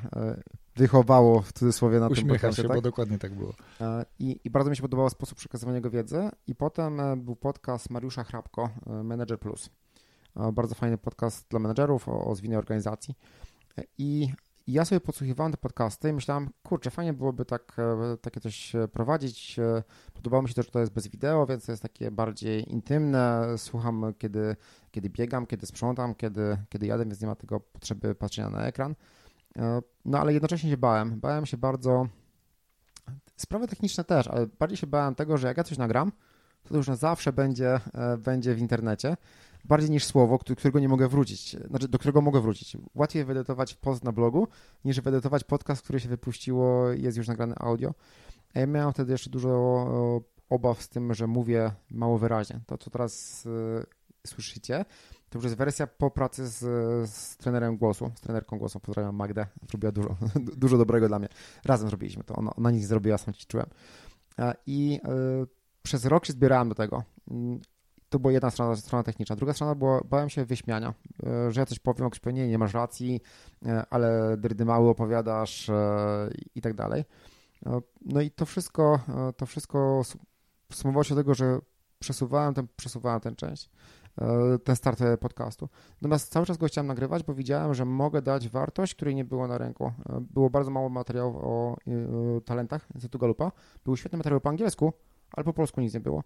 [0.76, 2.62] wychowało w cudzysłowie na tym Uśmiecham podcastie.
[2.62, 2.76] się, tak?
[2.76, 3.52] bo dokładnie tak było.
[4.18, 6.28] I, I bardzo mi się podobał sposób przekazywania jego wiedzy.
[6.46, 8.70] I potem był podcast Mariusza Hrabko,
[9.04, 9.70] Manager Plus.
[10.52, 13.14] Bardzo fajny podcast dla menedżerów o, o zwinnej organizacji.
[13.78, 13.82] E,
[14.68, 18.74] I ja sobie podsłuchiwałem te podcasty i myślałem, kurczę, fajnie byłoby tak, e, takie coś
[18.74, 19.58] e, prowadzić.
[19.58, 19.82] E,
[20.14, 23.46] Podobało mi się też, że to jest bez wideo, więc to jest takie bardziej intymne.
[23.56, 24.56] Słucham, kiedy,
[24.90, 28.94] kiedy biegam, kiedy sprzątam, kiedy, kiedy jadę, więc nie ma tego potrzeby patrzenia na ekran.
[30.04, 31.20] No ale jednocześnie się bałem.
[31.20, 32.08] Bałem się bardzo
[33.36, 36.12] Sprawy techniczne też, ale bardziej się bałem tego, że jak ja coś nagram,
[36.68, 37.80] to już na zawsze będzie,
[38.18, 39.16] będzie w internecie.
[39.68, 42.76] Bardziej niż słowo, którego nie mogę wrócić, znaczy do którego mogę wrócić.
[42.94, 44.48] Łatwiej wyedytować post na blogu,
[44.84, 47.94] niż wyedytować podcast, który się wypuściło, jest już nagrany audio.
[48.54, 49.50] Ja miałem wtedy jeszcze dużo
[50.48, 52.60] obaw z tym, że mówię mało wyraźnie.
[52.66, 53.86] To, co teraz y,
[54.26, 54.84] słyszycie,
[55.30, 56.58] to już jest wersja po pracy z,
[57.10, 58.80] z trenerem głosu, z trenerką głosu.
[58.80, 60.16] Pozdrawiam Magdę, zrobiła dużo,
[60.56, 61.28] dużo dobrego dla mnie.
[61.64, 63.66] Razem zrobiliśmy to, ona, ona nic zrobiła, sam ci czułem.
[64.66, 65.00] I
[65.42, 65.46] y,
[65.82, 67.02] przez rok się zbierałem do tego.
[68.08, 69.36] To była jedna strona, strona techniczna.
[69.36, 70.94] Druga strona była, bałem się wyśmiania,
[71.48, 73.20] y, że ja coś powiem, ktoś powie, nie, nie masz racji,
[73.90, 75.70] ale dyrdy mały opowiadasz
[76.54, 77.04] i tak dalej.
[78.04, 79.00] No i to wszystko,
[79.36, 80.02] to wszystko
[80.72, 81.58] sumowało się do tego, że
[81.98, 83.70] przesuwałem ten, przesuwałem tę część,
[84.20, 85.68] e, ten start podcastu.
[85.94, 89.48] Natomiast cały czas go chciałem nagrywać, bo widziałem, że mogę dać wartość, której nie było
[89.48, 89.84] na rynku.
[89.86, 93.52] E, było bardzo mało materiałów o e, talentach Instytutu Galupa.
[93.84, 94.92] Były świetne materiały po angielsku,
[95.32, 96.24] ale po polsku nic nie było.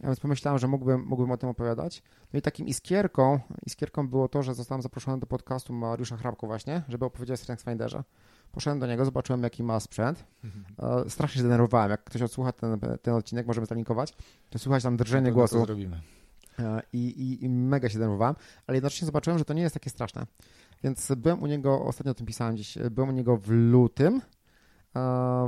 [0.00, 2.02] Więc pomyślałem, że mógłbym, mógłbym o tym opowiadać.
[2.32, 6.82] No i takim iskierką, iskierką było to, że zostałem zaproszony do podcastu Mariusza Hrabko właśnie,
[6.88, 8.04] żeby opowiedzieć o StrengthsFinderze.
[8.52, 10.24] Poszedłem do niego, zobaczyłem jaki ma sprzęt.
[10.44, 11.10] Mhm.
[11.10, 11.90] Strasznie się zdenerwowałem.
[11.90, 14.14] Jak ktoś odsłucha ten, ten odcinek, możemy zalinkować,
[14.50, 15.64] to słuchać tam drżenie no głosu.
[15.64, 16.00] zrobimy.
[16.92, 18.34] I, i, I mega się denerwowałem,
[18.66, 20.26] ale jednocześnie zobaczyłem, że to nie jest takie straszne.
[20.84, 24.20] Więc byłem u niego, ostatnio o tym pisałem dziś, byłem u niego w lutym.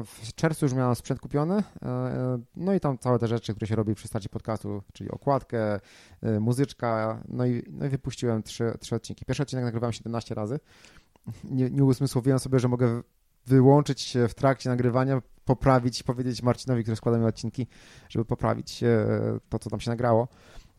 [0.04, 1.62] W czerwcu już miałem sprzęt kupiony,
[2.56, 5.80] no i tam całe te rzeczy, które się robi przy starcie podcastu, czyli okładkę,
[6.40, 9.24] muzyczka, no i, no i wypuściłem trzy, trzy odcinki.
[9.24, 10.60] Pierwszy odcinek nagrywałem 17 razy,
[11.44, 13.02] nie, nie uzmysłowiłem sobie, że mogę
[13.46, 17.66] wyłączyć się w trakcie nagrywania, poprawić, powiedzieć Marcinowi, który składa mi odcinki,
[18.08, 19.06] żeby poprawić e,
[19.48, 20.28] to, co tam się nagrało.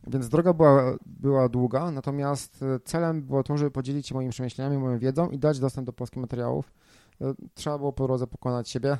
[0.06, 4.78] Więc droga była, była długa, natomiast e, celem było to, żeby podzielić się moimi przemyśleniami,
[4.78, 6.72] moją wiedzą i dać dostęp do polskich materiałów.
[7.20, 8.98] E, trzeba było po drodze pokonać siebie,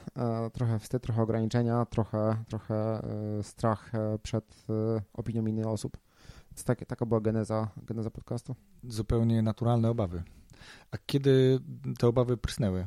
[0.53, 3.03] trochę wstyd, trochę ograniczenia, trochę, trochę
[3.43, 4.65] strach przed
[5.13, 5.97] opinią innych osób.
[6.65, 8.57] Tak, taka była geneza, geneza podcastu.
[8.85, 10.23] Zupełnie naturalne obawy.
[10.91, 11.61] A kiedy
[11.99, 12.87] te obawy prysnęły?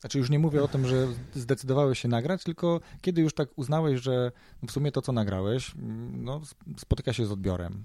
[0.00, 4.00] Znaczy już nie mówię o tym, że zdecydowałeś się nagrać, tylko kiedy już tak uznałeś,
[4.00, 4.32] że
[4.66, 5.74] w sumie to, co nagrałeś,
[6.12, 6.40] no,
[6.78, 7.84] spotyka się z odbiorem.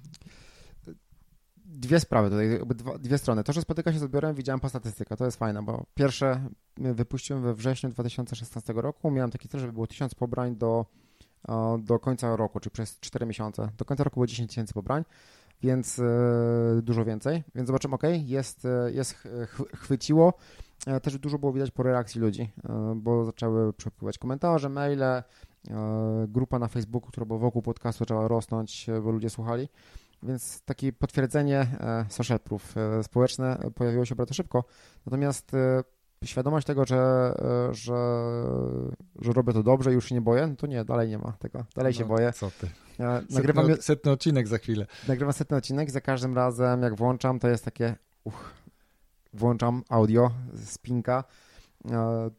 [1.73, 2.60] Dwie sprawy tutaj,
[2.99, 3.43] dwie strony.
[3.43, 7.43] To, że spotyka się z odbiorem, widziałem po statystykach, to jest fajne, bo pierwsze wypuściłem
[7.43, 10.86] we wrześniu 2016 roku, miałem taki cel, żeby było 1000 pobrań do,
[11.79, 13.69] do końca roku, czyli przez 4 miesiące.
[13.77, 15.03] Do końca roku było 10 tysięcy pobrań
[15.63, 17.43] więc e, dużo więcej.
[17.55, 19.27] Więc zobaczymy, ok, jest, e, jest
[19.75, 20.34] chwyciło.
[20.88, 22.49] E, też dużo było widać po reakcji ludzi,
[22.95, 25.23] bo zaczęły przepływać komentarze, maile,
[26.27, 29.69] grupa na Facebooku, która była wokół podcastu, zaczęła rosnąć, bo ludzie słuchali.
[30.23, 31.67] Więc takie potwierdzenie
[32.10, 34.63] social proof społeczne pojawiło się bardzo szybko.
[35.05, 35.51] Natomiast
[36.25, 37.34] świadomość tego, że,
[37.71, 38.23] że,
[39.21, 41.31] że robię to dobrze i już się nie boję, no to nie, dalej nie ma
[41.31, 41.65] tego.
[41.75, 42.34] Dalej no, się boję.
[42.34, 42.67] Co ty?
[43.29, 44.86] Nagrywam setny, setny odcinek za chwilę.
[45.07, 48.53] Nagrywam setny odcinek i za każdym razem, jak włączam, to jest takie uch,
[49.34, 50.31] włączam audio,
[50.65, 51.23] spinka.
[51.91, 52.29] E,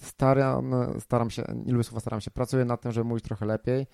[0.00, 3.86] staram, staram się, lubię słowa staram się, pracuję nad tym, żeby mówić trochę lepiej.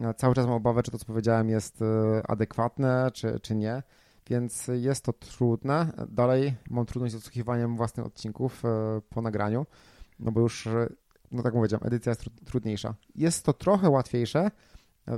[0.00, 3.82] E, cały czas mam obawę, czy to, co powiedziałem, jest e, adekwatne, czy, czy nie
[4.30, 5.92] więc jest to trudne.
[6.08, 8.62] Dalej mam trudność z odsłuchiwaniem własnych odcinków
[9.10, 9.66] po nagraniu,
[10.20, 10.68] no bo już,
[11.32, 12.94] no tak powiedziałem, edycja jest trudniejsza.
[13.14, 14.50] Jest to trochę łatwiejsze,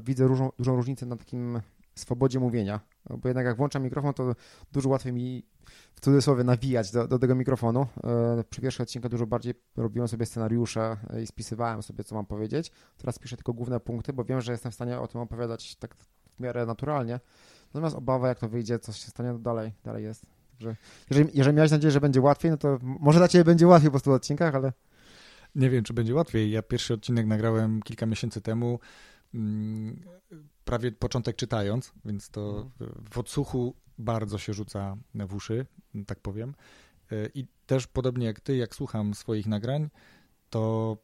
[0.03, 1.61] widzę różną, dużą różnicę na takim
[1.95, 2.81] swobodzie mówienia,
[3.11, 4.35] bo jednak jak włączam mikrofon, to
[4.73, 5.47] dużo łatwiej mi
[5.95, 7.87] w cudzysłowie nawijać do, do tego mikrofonu.
[8.05, 12.73] E, przy pierwszym odcinku dużo bardziej robiłem sobie scenariusze i spisywałem sobie, co mam powiedzieć.
[12.97, 15.95] Teraz piszę tylko główne punkty, bo wiem, że jestem w stanie o tym opowiadać tak
[15.95, 17.21] w miarę naturalnie.
[17.67, 20.27] Natomiast obawa, jak to wyjdzie, co się stanie, to dalej, dalej jest.
[20.51, 20.77] Także
[21.11, 23.99] jeżeli, jeżeli miałeś nadzieję, że będzie łatwiej, no to może dla Ciebie będzie łatwiej po
[23.99, 24.73] 100 odcinkach, ale...
[25.55, 26.51] Nie wiem, czy będzie łatwiej.
[26.51, 28.79] Ja pierwszy odcinek nagrałem kilka miesięcy temu.
[30.67, 33.05] Mm, prawie początek czytając, więc to mhm.
[33.11, 35.67] w odsłuchu bardzo się rzuca w uszy,
[36.07, 36.55] tak powiem.
[37.13, 39.89] E, I też podobnie jak ty, jak słucham swoich nagrań,
[40.51, 40.97] to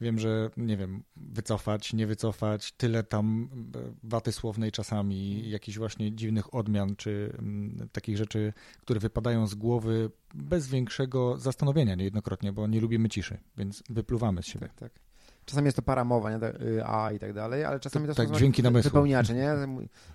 [0.00, 5.50] wiem, że nie wiem, wycofać, nie wycofać, tyle tam e, waty słownej czasami, mhm.
[5.50, 11.94] jakichś właśnie dziwnych odmian, czy m, takich rzeczy, które wypadają z głowy bez większego zastanowienia
[11.94, 14.68] niejednokrotnie, bo nie lubimy ciszy, więc wypluwamy z siebie.
[14.68, 15.07] Tak, tak.
[15.48, 16.46] Czasami jest to paramowa, nie?
[16.46, 18.90] Y, a i tak dalej, ale czasami to, to tak, są dźwięki namysłu.
[18.90, 19.54] wypełniacze, nie?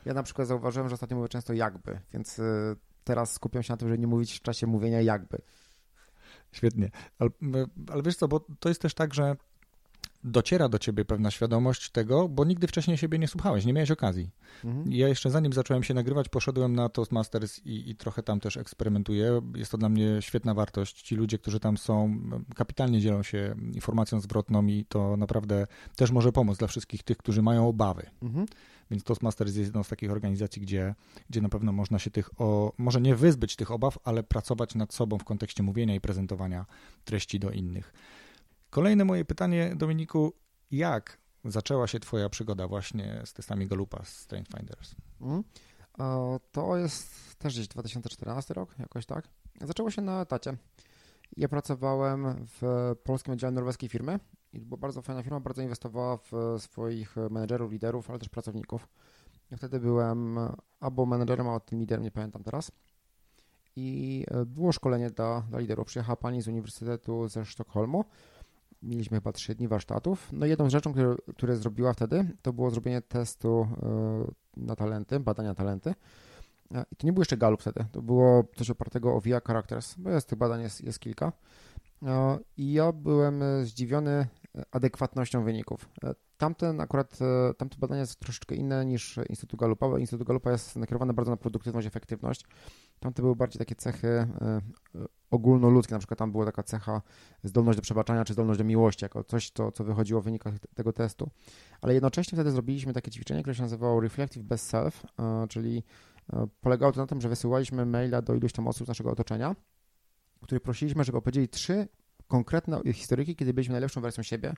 [0.06, 3.78] Ja na przykład zauważyłem, że ostatnio mówię często jakby, więc y, teraz skupiam się na
[3.78, 5.38] tym, żeby nie mówić w czasie mówienia jakby.
[6.52, 6.90] Świetnie.
[7.20, 7.30] Ale,
[7.92, 9.36] ale wiesz co, bo to jest też tak, że
[10.24, 14.30] dociera do ciebie pewna świadomość tego, bo nigdy wcześniej siebie nie słuchałeś, nie miałeś okazji.
[14.64, 14.92] Mhm.
[14.92, 19.42] Ja jeszcze zanim zacząłem się nagrywać, poszedłem na Toastmasters i, i, trochę tam też eksperymentuję.
[19.56, 21.02] Jest to dla mnie świetna wartość.
[21.02, 22.20] Ci ludzie, którzy tam są,
[22.56, 27.42] kapitalnie dzielą się informacją zwrotną i to naprawdę też może pomóc dla wszystkich tych, którzy
[27.42, 28.10] mają obawy.
[28.22, 28.46] Mhm.
[28.92, 30.96] Więc Toastmasters jest jedną z takich organizacji, gdzie,
[31.30, 34.94] gdzie na pewno można się tych, o, może nie wyzbyć tych obaw, ale pracować nad
[34.94, 36.66] sobą w kontekście mówienia i prezentowania
[37.06, 37.94] treści do innych.
[38.74, 40.34] Kolejne moje pytanie, Dominiku,
[40.72, 44.96] jak zaczęła się Twoja przygoda właśnie z testami Galupa, z Strength Finders?
[45.22, 45.44] Mm.
[46.52, 49.28] To jest też gdzieś 2014 rok, jakoś tak.
[49.62, 50.58] Zaczęło się na etacie.
[51.38, 54.20] Ja pracowałem w polskim oddziale norweskiej firmy
[54.54, 58.88] i była bardzo fajna firma, bardzo inwestowała w swoich menedżerów, liderów, ale też pracowników.
[59.52, 60.40] Ja wtedy byłem
[60.80, 62.72] albo menedżerem, albo tym liderem, nie pamiętam teraz.
[63.76, 65.88] I było szkolenie dla, dla liderów.
[65.88, 68.06] Przyjechała pani z Uniwersytetu ze Sztokholmu.
[68.84, 70.30] Mieliśmy chyba trzy dni warsztatów.
[70.32, 75.56] No jedną rzeczą, które, które zrobiła wtedy, to było zrobienie testu e, na talenty, badania
[75.56, 75.94] talenty.
[76.76, 79.96] E, I to nie był jeszcze Gallup wtedy, to było coś opartego o VIA Characters,
[79.98, 81.32] bo jest tych badań jest, jest kilka.
[82.58, 84.28] I ja byłem zdziwiony
[84.72, 85.90] adekwatnością wyników.
[86.04, 90.00] E, tamten akurat, e, tamte badanie jest troszeczkę inne niż Instytut Galupa.
[90.00, 92.46] Instytut Galupa jest nakierowany bardzo na produktywność, efektywność.
[93.00, 94.62] Tamte były bardziej takie cechy e,
[95.34, 97.02] ogólnoludzkie, na przykład tam była taka cecha
[97.44, 100.94] zdolność do przebaczania, czy zdolność do miłości, jako coś, co, co wychodziło w wynikach tego
[100.94, 101.30] testu.
[101.82, 105.06] Ale jednocześnie wtedy zrobiliśmy takie ćwiczenie, które się nazywało Reflective Best Self,
[105.50, 105.84] czyli
[106.62, 109.56] polegało to na tym, że wysyłaliśmy maila do iluś tam osób z naszego otoczenia,
[110.42, 111.88] których prosiliśmy, żeby opowiedzieli trzy
[112.28, 114.54] konkretne historyki, kiedy byliśmy najlepszą wersją siebie,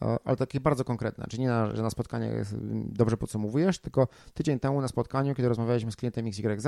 [0.00, 2.44] ale takie bardzo konkretne, czyli nie na, że na spotkanie
[2.86, 6.66] dobrze podsumowujesz, tylko tydzień temu na spotkaniu, kiedy rozmawialiśmy z klientem XYZ,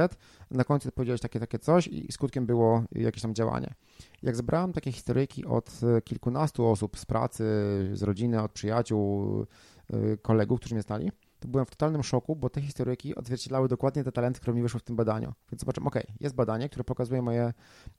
[0.51, 3.75] na końcu powiedziałeś takie, takie coś i skutkiem było jakieś tam działanie.
[4.23, 7.45] Jak zebrałem takie historyki od e, kilkunastu osób z pracy,
[7.93, 9.43] z rodziny, od przyjaciół,
[9.91, 11.11] e, kolegów, którzy mnie znali,
[11.41, 14.81] to byłem w totalnym szoku, bo te historyki odzwierciedlały dokładnie te talenty, które mi wyszły
[14.81, 15.33] w tym badaniu.
[15.53, 17.53] Więc zobaczymy, ok, jest badanie, które pokazuje moje,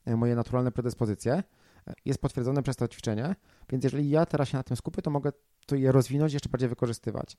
[0.06, 1.44] moje naturalne predyspozycje,
[2.06, 3.36] jest potwierdzone przez to ćwiczenie,
[3.70, 5.32] więc jeżeli ja teraz się na tym skupię, to mogę
[5.68, 7.38] to je rozwinąć, jeszcze bardziej wykorzystywać.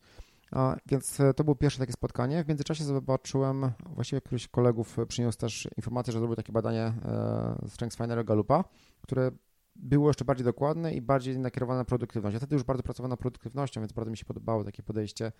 [0.86, 2.44] Więc e, to było pierwsze takie spotkanie.
[2.44, 8.24] W międzyczasie zobaczyłem, właściwie któryś kolegów przyniósł też informację, że zrobił takie badanie e, StrengthsFinder
[8.24, 8.64] Galupa,
[9.00, 9.30] które
[9.76, 12.34] było jeszcze bardziej dokładne i bardziej nakierowane na produktywność.
[12.34, 15.32] Ja wtedy już bardzo pracowałem nad produktywnością, więc bardzo mi się podobało takie podejście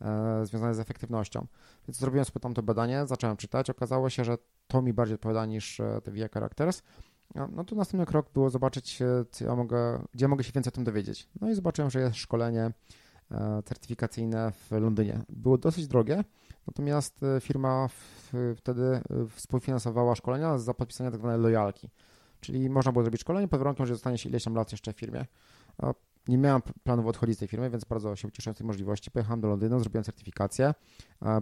[0.00, 1.46] e, związane z efektywnością.
[1.88, 3.70] Więc zrobiłem sobie tam to badanie, zacząłem czytać.
[3.70, 6.82] Okazało się, że to mi bardziej odpowiada niż te VIA Characters.
[7.34, 8.98] No, no to następny krok było zobaczyć,
[9.30, 11.28] co ja mogę, gdzie mogę się więcej o tym dowiedzieć.
[11.40, 12.72] No i zobaczyłem, że jest szkolenie
[13.30, 15.22] e, certyfikacyjne w Londynie.
[15.28, 16.24] Było dosyć drogie,
[16.66, 17.88] natomiast e, firma
[18.56, 21.90] wtedy e, współfinansowała szkolenia za podpisanie tak zwanej lojalki.
[22.40, 24.96] Czyli można było zrobić szkolenie pod warunkiem, że zostanie się ileś tam lat jeszcze w
[24.96, 25.26] firmie.
[26.28, 29.10] Nie miałem planów odchodzić z tej firmy, więc bardzo się ucieszyłem z tej możliwości.
[29.10, 30.74] Pojechałem do Londynu, zrobiłem certyfikację,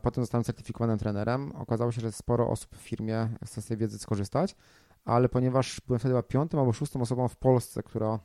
[0.03, 1.53] potem zostałem certyfikowanym trenerem.
[1.53, 4.57] Okazało się, że sporo osób w firmie chce z tej wiedzy skorzystać
[5.07, 8.19] ale ponieważ byłem wtedy piątym albo szóstą osobą w Polsce, która,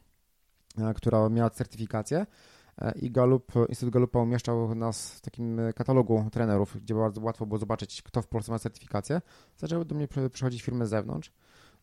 [0.77, 2.25] e, która miała certyfikację
[2.77, 7.57] e, i Galup, Instytut Galupa umieszczał nas w takim katalogu trenerów, gdzie bardzo łatwo było
[7.57, 9.21] zobaczyć, kto w Polsce ma certyfikację,
[9.57, 11.31] zaczęły do mnie przychodzić firmy z zewnątrz.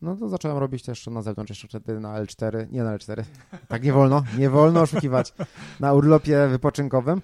[0.03, 3.25] No to zacząłem robić też na zewnątrz, jeszcze wtedy na L4, nie na L4,
[3.69, 5.35] tak nie wolno, nie wolno oszukiwać,
[5.81, 7.23] na urlopie wypoczynkowym.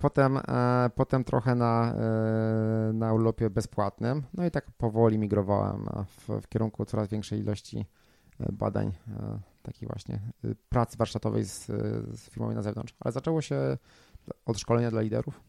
[0.00, 4.22] Potem, e, potem trochę na, e, na urlopie bezpłatnym.
[4.34, 7.86] No i tak powoli migrowałem w, w kierunku coraz większej ilości
[8.40, 8.92] e, badań,
[9.62, 10.20] takiej właśnie
[10.68, 11.66] pracy warsztatowej z,
[12.20, 12.94] z firmami na zewnątrz.
[13.00, 13.78] Ale zaczęło się
[14.46, 15.40] od szkolenia dla liderów.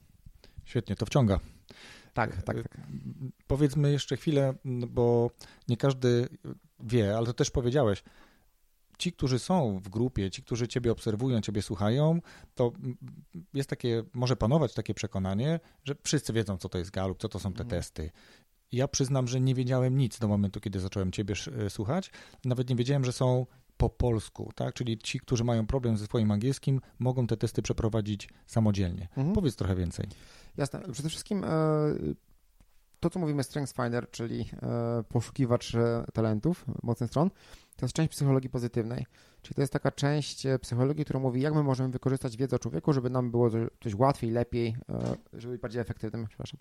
[0.65, 1.39] Świetnie, to wciąga.
[2.13, 2.77] Tak, tak, tak.
[3.47, 4.53] Powiedzmy jeszcze chwilę,
[4.89, 5.29] bo
[5.67, 6.27] nie każdy
[6.79, 8.03] wie, ale to też powiedziałeś,
[9.01, 12.21] ci, którzy są w grupie, ci, którzy Ciebie obserwują, Ciebie słuchają,
[12.55, 12.71] to
[13.53, 17.39] jest takie, może panować takie przekonanie, że wszyscy wiedzą, co to jest Galup, co to
[17.39, 17.69] są te mhm.
[17.69, 18.11] testy.
[18.71, 21.35] Ja przyznam, że nie wiedziałem nic do momentu, kiedy zacząłem Ciebie
[21.65, 22.11] e, słuchać.
[22.45, 23.45] Nawet nie wiedziałem, że są
[23.77, 24.73] po polsku, tak?
[24.73, 29.07] Czyli ci, którzy mają problem ze swoim angielskim, mogą te testy przeprowadzić samodzielnie.
[29.17, 29.35] Mhm.
[29.35, 30.07] Powiedz trochę więcej.
[30.57, 30.81] Jasne.
[30.91, 31.47] Przede wszystkim e,
[33.01, 35.73] to, co mówimy Strengths Finder, czyli e, poszukiwacz
[36.13, 37.29] talentów, mocnych stron,
[37.75, 39.05] to jest część psychologii pozytywnej.
[39.41, 42.59] Czyli to jest taka część e, psychologii, która mówi, jak my możemy wykorzystać wiedzę o
[42.59, 43.49] człowieku, żeby nam było
[43.83, 46.27] coś łatwiej, lepiej, e, żeby być bardziej efektywnym.
[46.27, 46.59] Przepraszam.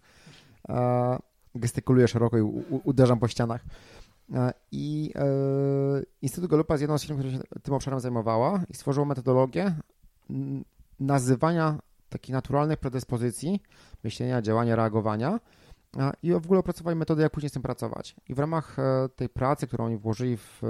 [0.69, 1.19] E,
[1.55, 2.43] gestykuluję szeroko i
[2.85, 3.65] uderzam po ścianach.
[4.73, 5.13] I
[6.23, 9.75] Instytut Galupa jest jedną z firm, która się tym obszarem zajmowała i stworzyło metodologię
[11.01, 13.63] nazywania takich naturalnych predyspozycji,
[14.05, 15.41] myślenia, działania, reagowania,
[16.23, 18.17] i w ogóle opracowali metodę, jak później z tym pracować.
[18.29, 20.67] I w ramach e, tej pracy, którą oni włożyli w e,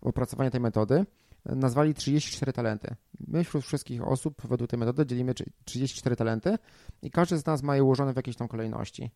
[0.00, 1.06] opracowanie tej metody,
[1.44, 2.94] nazwali 34 talenty.
[3.28, 5.34] My wśród wszystkich osób według tej metody dzielimy
[5.64, 6.58] 34 talenty
[7.02, 9.10] i każdy z nas ma je ułożone w jakiejś tam kolejności.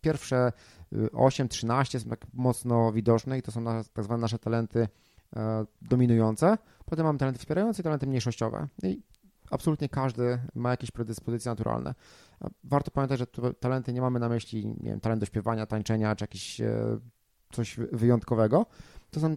[0.00, 0.52] Pierwsze
[1.12, 4.88] 8, 13 są tak mocno widoczne i to są tak zwane nasze talenty
[5.82, 6.58] dominujące.
[6.84, 8.68] Potem mamy talenty wspierające i talenty mniejszościowe.
[8.82, 9.02] I
[9.50, 11.94] absolutnie każdy ma jakieś predyspozycje naturalne.
[12.64, 13.26] Warto pamiętać, że
[13.60, 16.98] talenty nie mamy na myśli, nie wiem, talent do śpiewania, tańczenia, czy jakieś e,
[17.52, 18.66] coś wyjątkowego.
[19.10, 19.36] To są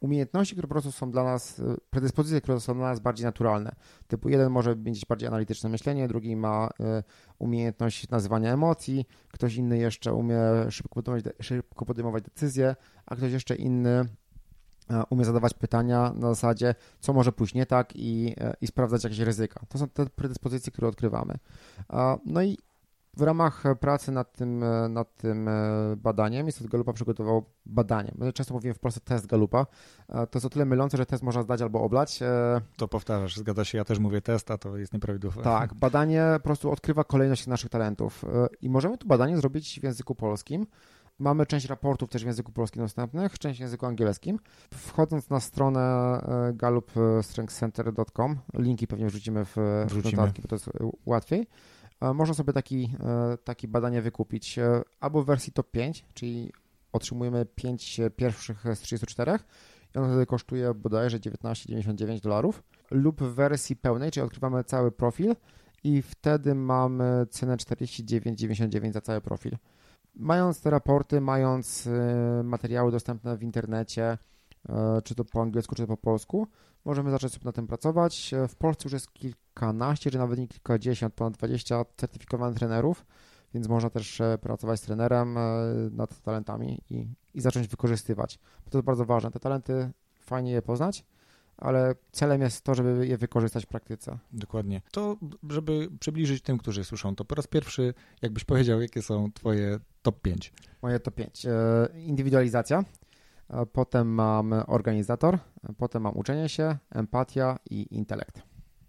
[0.00, 3.74] umiejętności, które po prostu są dla nas, e, predyspozycje, które są dla nas bardziej naturalne.
[4.08, 7.02] Typu jeden może mieć bardziej analityczne myślenie, drugi ma e,
[7.38, 10.38] umiejętność nazywania emocji, ktoś inny jeszcze umie
[10.70, 14.04] szybko podejmować, szybko podejmować decyzje, a ktoś jeszcze inny
[15.10, 19.18] umie zadawać pytania na zasadzie, co może pójść nie tak i, e, i sprawdzać jakieś
[19.18, 19.60] ryzyka.
[19.68, 21.34] To są te predyspozycje, które odkrywamy.
[22.26, 22.58] No i
[23.16, 25.52] w ramach pracy nad tym, e, nad tym e,
[25.96, 28.12] badaniem Instytut Galupa przygotował badanie.
[28.34, 29.66] Często mówimy w Polsce test Galupa.
[30.08, 32.20] To jest o tyle mylące, że test można zdać albo oblać.
[32.76, 33.78] To powtarzasz, zgadza się.
[33.78, 35.42] Ja też mówię test, a to jest nieprawidłowe.
[35.42, 38.24] Tak, badanie po prostu odkrywa kolejność naszych talentów.
[38.62, 40.66] I możemy to badanie zrobić w języku polskim.
[41.18, 44.38] Mamy część raportów też w języku polskim dostępnych, część w języku angielskim.
[44.74, 49.56] Wchodząc na stronę e, gallupstrengthcenter.com, linki pewnie wrzucimy w,
[49.88, 50.70] w notatki, bo to jest e,
[51.06, 51.46] łatwiej.
[52.00, 52.90] E, można sobie taki,
[53.44, 54.58] taki badanie wykupić
[55.00, 56.52] albo w wersji top 5, czyli
[56.92, 59.38] otrzymujemy 5 pierwszych z 34
[59.94, 65.36] i ono wtedy kosztuje bodajże 19,99 dolarów, lub w wersji pełnej, czyli odkrywamy cały profil
[65.84, 69.56] i wtedy mamy cenę 49,99 za cały profil.
[70.16, 74.18] Mając te raporty, mając e, materiały dostępne w internecie,
[74.68, 76.46] e, czy to po angielsku, czy to po polsku,
[76.84, 78.34] możemy zacząć sobie na tym pracować.
[78.34, 83.06] E, w Polsce już jest kilkanaście, czy nawet nie kilkadziesiąt, ponad 20 certyfikowanych trenerów,
[83.54, 85.38] więc można też pracować z trenerem
[85.90, 88.38] nad talentami i, i zacząć wykorzystywać.
[88.64, 89.30] Bo to jest bardzo ważne.
[89.30, 91.04] Te talenty fajnie je poznać,
[91.56, 94.18] ale celem jest to, żeby je wykorzystać w praktyce.
[94.32, 94.82] Dokładnie.
[94.92, 95.16] To,
[95.50, 100.20] żeby przybliżyć tym, którzy słyszą, to po raz pierwszy, jakbyś powiedział, jakie są Twoje top
[100.22, 100.52] 5?
[100.82, 101.46] Moje top 5.
[101.46, 101.50] E,
[102.00, 102.84] indywidualizacja,
[103.72, 105.38] potem mam organizator,
[105.78, 108.42] potem mam uczenie się, empatia i intelekt.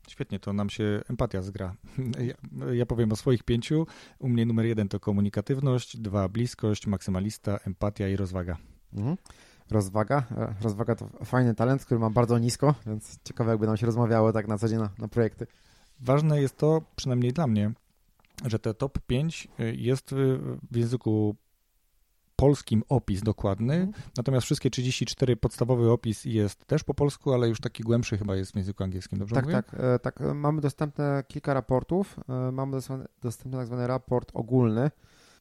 [0.08, 1.76] Świetnie, to nam się empatia zgra.
[2.20, 2.34] Ja,
[2.74, 3.88] ja, powiem o swoich pięciu.
[4.20, 8.58] U mnie numer jeden to komunikatywność, dwa bliskość, maksymalista, empatia i rozwaga.
[8.94, 9.18] Mhm
[9.72, 10.24] rozwaga.
[10.38, 14.34] E, rozwaga to fajny talent, który mam bardzo nisko, więc ciekawe jakby nam się rozmawiało
[14.34, 15.48] tak na co dzień na, na projekty.
[16.00, 17.72] Ważne jest to, przynajmniej dla mnie,
[18.46, 20.16] że te top 5 e, jest
[20.72, 21.36] w języku
[22.36, 24.04] polskim opis dokładny, mhm.
[24.18, 28.52] natomiast wszystkie 34 podstawowy opis jest też po polsku, ale już taki głębszy chyba jest
[28.52, 29.56] w języku angielskim, dobrze tak, mówię?
[29.56, 30.20] Tak, e, tak.
[30.36, 32.20] Mamy dostępne kilka raportów.
[32.52, 32.78] Mamy
[33.22, 34.92] dostępny tak zwany raport ogólny.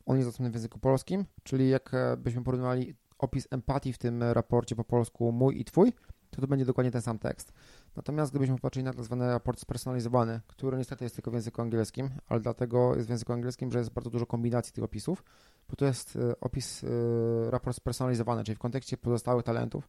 [0.06, 4.76] On jest dostępny w języku polskim, czyli jak byśmy porównywali opis empatii w tym raporcie
[4.76, 5.92] po polsku mój i twój,
[6.34, 7.52] to to będzie dokładnie ten sam tekst.
[7.96, 12.10] Natomiast gdybyśmy popatrzyli na tak zwany raport spersonalizowany, który niestety jest tylko w języku angielskim,
[12.28, 15.24] ale dlatego jest w języku angielskim, że jest bardzo dużo kombinacji tych opisów,
[15.68, 19.88] bo to jest e, opis, e, raport spersonalizowany, czyli w kontekście pozostałych talentów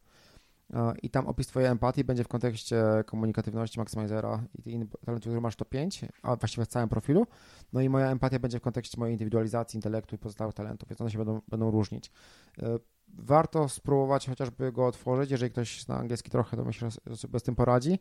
[0.74, 5.20] e, i tam opis twojej empatii będzie w kontekście komunikatywności maksymalizera i tych innych talentów,
[5.20, 7.26] które masz to 5, a właściwie w całym profilu.
[7.72, 11.10] No i moja empatia będzie w kontekście mojej indywidualizacji, intelektu i pozostałych talentów, więc one
[11.10, 12.12] się będą, będą różnić
[13.08, 17.42] warto spróbować chociażby go otworzyć, jeżeli ktoś zna angielski trochę, to myślę, że sobie z
[17.42, 17.98] tym poradzi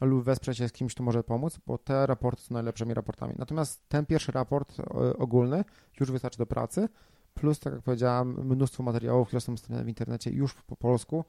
[0.00, 3.34] lub wesprzeć się z kimś, kto może pomóc, bo te raporty są najlepszymi raportami.
[3.38, 4.84] Natomiast ten pierwszy raport e,
[5.16, 5.64] ogólny
[6.00, 6.88] już wystarczy do pracy,
[7.34, 11.24] plus, tak jak powiedziałem, mnóstwo materiałów, które są dostępne w internecie już po polsku,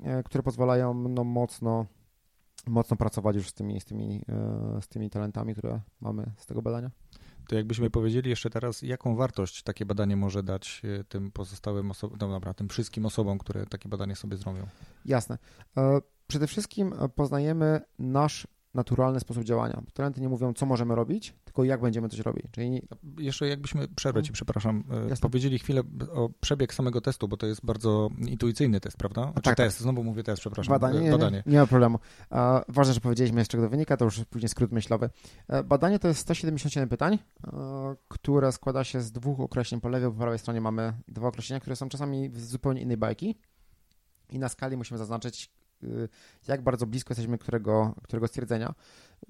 [0.00, 1.86] e, które pozwalają no, mocno,
[2.66, 6.62] mocno pracować już z tymi, z, tymi, e, z tymi talentami, które mamy z tego
[6.62, 6.90] badania
[7.46, 12.18] to jakbyśmy powiedzieli jeszcze teraz, jaką wartość takie badanie może dać e, tym pozostałym osobom,
[12.20, 14.66] no dobra, tym wszystkim osobom, które takie badanie sobie zrobią?
[15.04, 15.38] Jasne.
[15.76, 19.82] E, przede wszystkim poznajemy nasz naturalny sposób działania.
[19.94, 22.46] Talenty nie mówią, co możemy robić, tylko jak będziemy coś robić.
[22.50, 22.82] Czyli...
[23.18, 25.16] Jeszcze jakbyśmy, przerwę ci, przepraszam, e, Jasne.
[25.16, 25.82] powiedzieli chwilę
[26.14, 29.22] o przebieg samego testu, bo to jest bardzo intuicyjny test, prawda?
[29.22, 29.82] Znaczy tak, test, tak.
[29.82, 30.72] znowu mówię test, przepraszam.
[30.72, 31.42] Badanie, nie, badanie.
[31.46, 31.98] Nie, nie, ma problemu.
[32.32, 35.10] E, ważne, że powiedzieliśmy, z czego to wynika, to już później skrót myślowy.
[35.48, 37.18] E, badanie to jest 177 pytań,
[38.08, 39.80] które składa się z dwóch określeń.
[39.80, 43.36] Po lewej, po prawej stronie mamy dwa określenia, które są czasami z zupełnie innej bajki
[44.30, 45.50] i na skali musimy zaznaczyć,
[46.48, 48.74] jak bardzo blisko jesteśmy którego, którego stwierdzenia.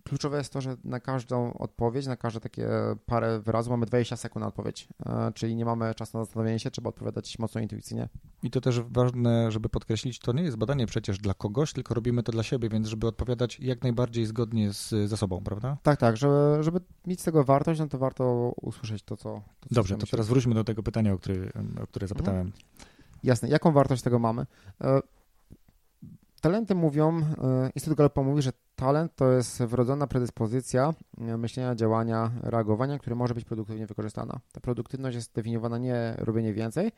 [0.04, 2.68] Kluczowe jest to, że na każdą odpowiedź, na każde takie
[3.06, 6.70] parę wyrazów mamy 20 sekund na odpowiedź, e, czyli nie mamy czasu na zastanowienie się,
[6.70, 8.08] trzeba odpowiadać mocno intuicyjnie.
[8.42, 12.22] I to też ważne, żeby podkreślić, to nie jest badanie przecież dla kogoś, tylko robimy
[12.22, 15.76] to dla siebie, więc żeby odpowiadać jak najbardziej zgodnie z zasobą, prawda?
[15.82, 19.42] Tak, tak, żeby, żeby mieć z tego wartość, no to warto usłyszeć to, co...
[19.60, 21.34] To, co Dobrze, to teraz wróćmy do tego pytania, o które,
[21.82, 22.46] o które zapytałem.
[22.46, 22.62] Mhm.
[23.22, 24.46] Jasne, jaką wartość tego mamy?
[26.36, 27.22] E, talenty mówią,
[27.74, 33.44] Instytut Gallupa mówi, że talent to jest wrodzona predyspozycja myślenia, działania, reagowania, które może być
[33.44, 34.40] produktywnie wykorzystana.
[34.52, 36.92] Ta produktywność jest definiowana nie robienie więcej,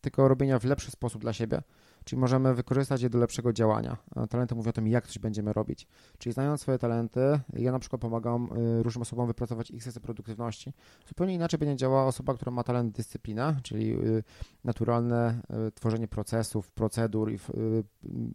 [0.00, 1.62] tylko robienia w lepszy sposób dla siebie.
[2.04, 3.96] Czyli możemy wykorzystać je do lepszego działania.
[4.30, 5.86] Talenty mówią o tym, jak coś będziemy robić.
[6.18, 8.48] Czyli znając swoje talenty, ja na przykład pomagam
[8.78, 10.72] y, różnym osobom wypracować ich sesję produktywności.
[11.08, 14.22] Zupełnie inaczej będzie działała osoba, która ma talent dyscyplina, czyli y,
[14.64, 15.40] naturalne
[15.74, 17.38] tworzenie procesów, procedur i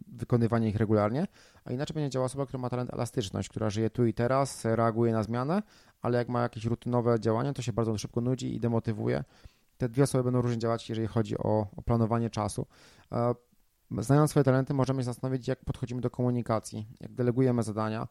[0.08, 1.26] wykonywanie ich regularnie,
[1.64, 5.12] a inaczej będzie działała osoba, która ma talent elastyczność, która żyje tu i teraz, reaguje
[5.12, 5.62] na zmianę,
[6.02, 9.24] ale jak ma jakieś rutynowe działania, to się bardzo szybko nudzi i demotywuje
[9.80, 12.66] te dwie osoby będą różnie działać, jeżeli chodzi o, o planowanie czasu.
[13.98, 18.08] E, znając swoje talenty, możemy się zastanowić, jak podchodzimy do komunikacji, jak delegujemy zadania,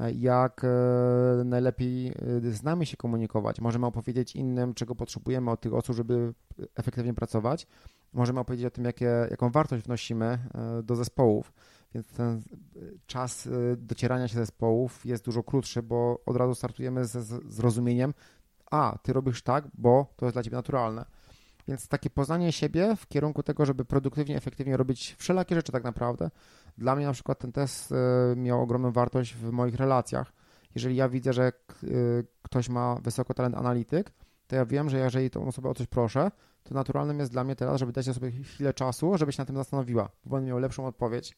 [0.00, 2.12] e, jak e, najlepiej
[2.52, 3.60] z nami się komunikować.
[3.60, 6.34] Możemy opowiedzieć innym, czego potrzebujemy od tych osób, żeby
[6.76, 7.66] efektywnie pracować.
[8.12, 10.38] Możemy opowiedzieć o tym, jakie, jaką wartość wnosimy
[10.82, 11.52] do zespołów.
[11.94, 12.42] Więc ten
[13.06, 18.14] czas docierania się zespołów jest dużo krótszy, bo od razu startujemy ze zrozumieniem,
[18.70, 21.04] a, ty robisz tak, bo to jest dla ciebie naturalne.
[21.68, 26.30] Więc takie poznanie siebie w kierunku tego, żeby produktywnie, efektywnie robić wszelakie rzeczy tak naprawdę.
[26.78, 30.32] Dla mnie na przykład ten test e, miał ogromną wartość w moich relacjach.
[30.74, 31.52] Jeżeli ja widzę, że e,
[32.42, 34.12] ktoś ma wysoko talent analityk,
[34.46, 36.30] to ja wiem, że jeżeli tą osobę o coś proszę,
[36.62, 39.56] to naturalnym jest dla mnie teraz, żeby dać sobie chwilę czasu, żeby się na tym
[39.56, 41.36] zastanowiła, bo będę miał lepszą odpowiedź.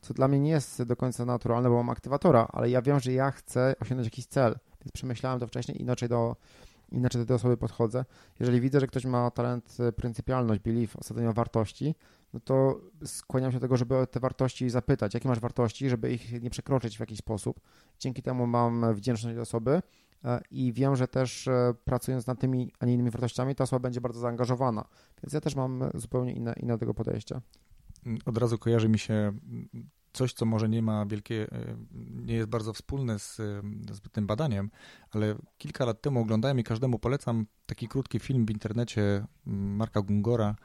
[0.00, 3.12] Co dla mnie nie jest do końca naturalne, bo mam aktywatora, ale ja wiem, że
[3.12, 6.36] ja chcę osiągnąć jakiś cel, więc przemyślałem to wcześniej inaczej do,
[6.92, 8.04] inaczej do tej osoby podchodzę.
[8.40, 11.94] Jeżeli widzę, że ktoś ma talent, e, pryncypialność, belief, osadzenia wartości,
[12.32, 16.42] no to skłaniam się do tego, żeby te wartości zapytać, jakie masz wartości, żeby ich
[16.42, 17.60] nie przekroczyć w jakiś sposób.
[17.98, 19.82] Dzięki temu mam wdzięczność do osoby
[20.24, 23.80] e, i wiem, że też e, pracując nad tymi, a nie innymi wartościami, ta osoba
[23.80, 24.84] będzie bardzo zaangażowana.
[25.22, 27.40] Więc ja też mam zupełnie inne, inne tego podejście.
[28.26, 29.32] Od razu kojarzy mi się
[30.12, 31.76] coś, co może nie ma wielkie, e,
[32.26, 34.70] nie jest bardzo wspólne z, e, z tym badaniem,
[35.10, 40.56] ale kilka lat temu oglądałem i każdemu polecam taki krótki film w internecie Marka Gungora,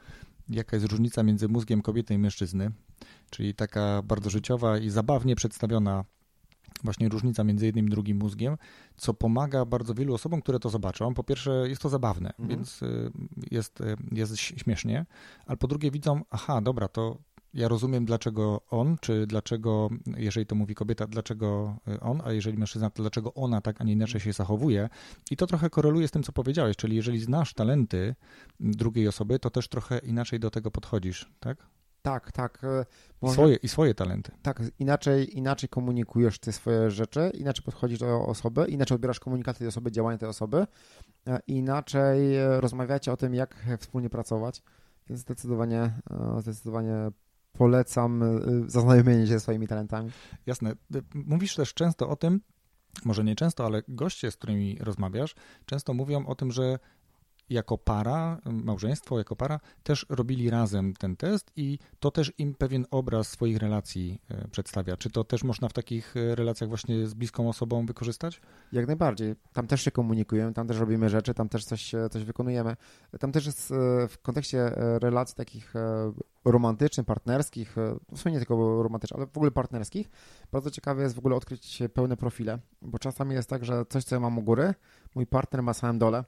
[0.48, 2.70] jaka jest różnica między mózgiem kobiety i mężczyzny,
[3.30, 6.04] czyli taka bardzo życiowa i zabawnie przedstawiona
[6.84, 8.56] właśnie różnica między jednym i drugim mózgiem,
[8.96, 11.14] co pomaga bardzo wielu osobom, które to zobaczą.
[11.14, 12.48] Po pierwsze, jest to zabawne, mhm.
[12.48, 12.86] więc e,
[13.50, 13.82] jest,
[14.12, 15.06] jest śmiesznie,
[15.46, 17.18] ale po drugie widzą, aha, dobra, to
[17.54, 22.90] ja rozumiem, dlaczego on, czy dlaczego, jeżeli to mówi kobieta, dlaczego on, a jeżeli mężczyzna,
[22.90, 24.88] to dlaczego ona tak, a nie inaczej się zachowuje.
[25.30, 28.14] I to trochę koreluje z tym, co powiedziałeś, czyli jeżeli znasz talenty
[28.60, 31.66] drugiej osoby, to też trochę inaczej do tego podchodzisz, tak?
[32.02, 32.64] Tak, tak.
[32.64, 32.84] E,
[33.22, 33.34] może...
[33.34, 34.32] Swoje, I swoje talenty.
[34.42, 39.68] Tak, inaczej, inaczej komunikujesz ty swoje rzeczy, inaczej podchodzisz do osoby, inaczej odbierasz komunikaty tej
[39.68, 40.66] osoby, działania tej osoby,
[41.26, 42.18] e, inaczej
[42.60, 44.62] rozmawiacie o tym, jak wspólnie pracować.
[45.08, 45.80] Więc zdecydowanie,
[46.10, 47.10] e, zdecydowanie
[47.58, 50.10] polecam y, zaznajomienie się swoimi talentami.
[50.46, 50.72] Jasne.
[51.14, 52.40] Mówisz też często o tym,
[53.04, 55.34] może nie często, ale goście, z którymi rozmawiasz,
[55.66, 56.78] często mówią o tym, że
[57.50, 62.86] jako para, małżeństwo jako para, też robili razem ten test i to też im pewien
[62.90, 64.96] obraz swoich relacji e, przedstawia.
[64.96, 68.40] Czy to też można w takich e, relacjach właśnie z bliską osobą wykorzystać?
[68.72, 69.34] Jak najbardziej.
[69.52, 72.76] Tam też się komunikujemy, tam też robimy rzeczy, tam też coś, coś wykonujemy.
[73.20, 73.74] Tam też jest e,
[74.08, 75.74] w kontekście relacji takich
[76.44, 77.76] romantycznych, partnerskich,
[78.12, 80.10] w sumie nie tylko romantycznych, ale w ogóle partnerskich,
[80.52, 84.14] bardzo ciekawe jest w ogóle odkryć pełne profile, bo czasami jest tak, że coś, co
[84.16, 84.74] ja mam u góry,
[85.14, 86.24] mój partner ma samym dole,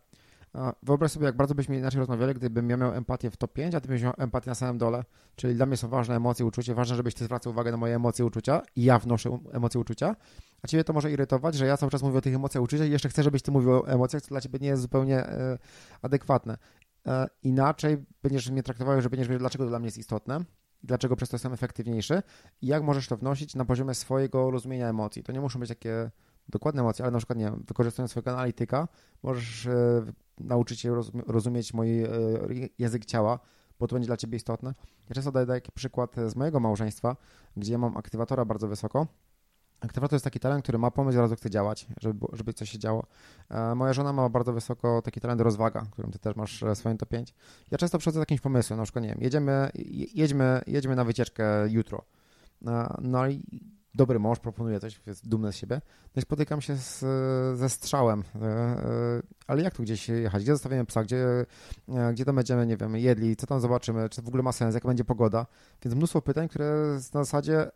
[0.82, 3.80] Wyobraź sobie, jak bardzo byśmy inaczej rozmawiali, gdybym ja miał empatię w top 5, a
[3.80, 5.04] ty byś miał empatię na samym dole.
[5.36, 6.74] Czyli dla mnie są ważne emocje, uczucie.
[6.74, 10.16] Ważne, żebyś ty zwracał uwagę na moje emocje, uczucia i ja wnoszę emocje, uczucia.
[10.62, 12.90] A ciebie to może irytować, że ja cały czas mówię o tych emocjach, uczuciach i
[12.90, 15.58] jeszcze chcę, żebyś ty mówił o emocjach, co dla ciebie nie jest zupełnie e,
[16.02, 16.58] adekwatne.
[17.06, 20.44] E, inaczej będziesz mnie traktował, że będziesz wiedział, dlaczego to dla mnie jest istotne,
[20.82, 22.22] dlaczego przez to jestem efektywniejszy
[22.62, 25.22] i jak możesz to wnosić na poziomie swojego rozumienia emocji.
[25.22, 26.10] To nie muszą być takie
[26.48, 28.88] dokładne emocje, ale na przykład, nie wykorzystując swojego analityka,
[29.22, 30.02] możesz e,
[30.40, 32.08] nauczyć się rozumieć mój e,
[32.78, 33.38] język ciała,
[33.78, 34.74] bo to będzie dla ciebie istotne.
[35.08, 37.16] Ja często daję taki przykład z mojego małżeństwa,
[37.56, 39.06] gdzie ja mam aktywatora bardzo wysoko.
[39.80, 43.06] Aktywator jest taki talent, który ma pomysł, razu chce działać, żeby, żeby coś się działo.
[43.50, 47.06] E, moja żona ma bardzo wysoko taki talent rozwaga, którym ty też masz swoim to
[47.06, 47.34] 5.
[47.70, 49.70] Ja często przychodzę z jakimś pomysłem, na przykład, nie wiem, jedziemy,
[50.14, 52.04] jedźmy, jedźmy na wycieczkę jutro.
[53.02, 53.42] No i
[53.98, 55.80] dobry mąż proponuje coś, jest dumny z siebie,
[56.16, 56.98] no i spotykam się z,
[57.58, 61.46] ze strzałem, e, e, ale jak tu gdzieś jechać, gdzie zostawimy psa, gdzie,
[61.88, 64.74] e, gdzie tam będziemy, nie wiem, jedli, co tam zobaczymy, czy w ogóle ma sens,
[64.74, 65.46] jaka będzie pogoda,
[65.84, 67.70] więc mnóstwo pytań, które na zasadzie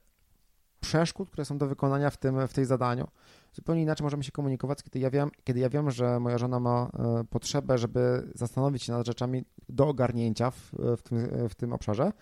[0.81, 3.09] przeszkód, które są do wykonania w tym, w tej zadaniu.
[3.53, 6.91] Zupełnie inaczej możemy się komunikować, kiedy ja wiem, kiedy ja wiem że moja żona ma
[7.31, 12.13] potrzebę, żeby zastanowić się nad rzeczami do ogarnięcia w, w, tym, w tym obszarze,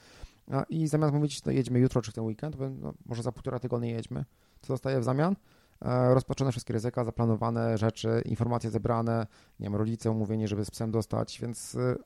[0.69, 3.91] i zamiast mówić, no jedziemy jutro czy w ten weekend, no, może za półtora tygodnia
[3.91, 4.25] jedźmy,
[4.61, 5.37] co dostaję w zamian?
[5.83, 9.27] E, rozpatrzone wszystkie ryzyka, zaplanowane rzeczy, informacje zebrane,
[9.61, 12.05] nie wiem, rodzice umówieni, żeby z psem dostać, więc no,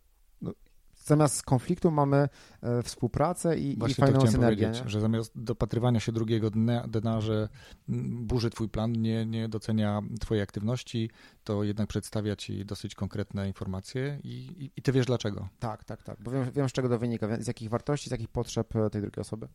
[1.04, 2.28] zamiast konfliktu mamy
[2.62, 4.72] e, współpracę i, i fajną to synergię.
[4.86, 7.48] że zamiast dopatrywania się drugiego dnia, dna, że
[7.88, 11.10] burzy twój plan, nie, nie docenia twojej aktywności,
[11.44, 15.48] to jednak przedstawia ci dosyć konkretne informacje i, i, i ty wiesz dlaczego.
[15.58, 18.28] Tak, tak, tak, bo wiem, wiem z czego to wynika, z jakich wartości, z jakich
[18.28, 19.48] potrzeb tej drugiej osoby.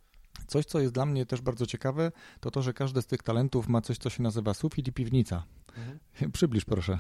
[0.48, 3.68] Coś, co jest dla mnie też bardzo ciekawe, to to, że każdy z tych talentów
[3.68, 5.44] ma coś, co się nazywa sufit i piwnica.
[5.78, 6.00] Mhm.
[6.32, 7.00] Przybliż proszę.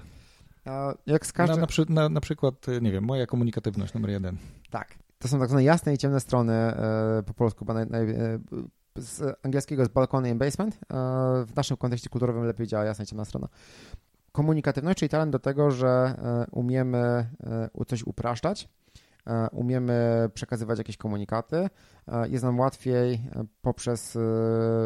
[0.65, 1.55] A jak z każdym...
[1.55, 4.37] na, na, przy, na, na, przykład, nie wiem, moja komunikatywność numer jeden.
[4.69, 4.95] Tak.
[5.19, 8.39] To są tak zwane jasne i ciemne strony e, po polsku, bo naj, naj, e,
[8.95, 10.75] z angielskiego jest balkony i basement.
[10.75, 10.77] E,
[11.45, 13.47] w naszym kontekście kulturowym lepiej działa jasna i ciemna strona.
[14.31, 16.97] Komunikatywność, czyli talent do tego, że e, umiemy
[17.77, 18.69] e, coś upraszczać,
[19.27, 21.69] E, umiemy przekazywać jakieś komunikaty.
[22.27, 23.21] Jest nam łatwiej
[23.61, 24.17] poprzez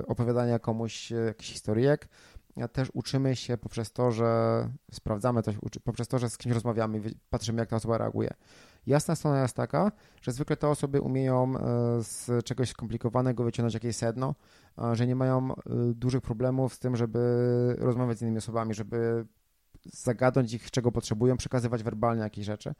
[0.07, 2.07] opowiadanie komuś jakichś historyjek.
[2.71, 7.59] Też uczymy się poprzez to, że sprawdzamy coś, poprzez to, że z kimś rozmawiamy patrzymy,
[7.59, 8.29] jak ta osoba reaguje.
[8.87, 9.91] Jasna strona jest taka,
[10.21, 11.53] że zwykle te osoby umieją
[12.01, 14.35] z czegoś skomplikowanego wyciągnąć jakieś sedno,
[14.93, 15.53] że nie mają
[15.95, 17.19] dużych problemów z tym, żeby
[17.79, 19.25] rozmawiać z innymi osobami, żeby
[19.85, 22.73] zagadnąć ich, czego potrzebują, przekazywać werbalnie jakieś rzeczy.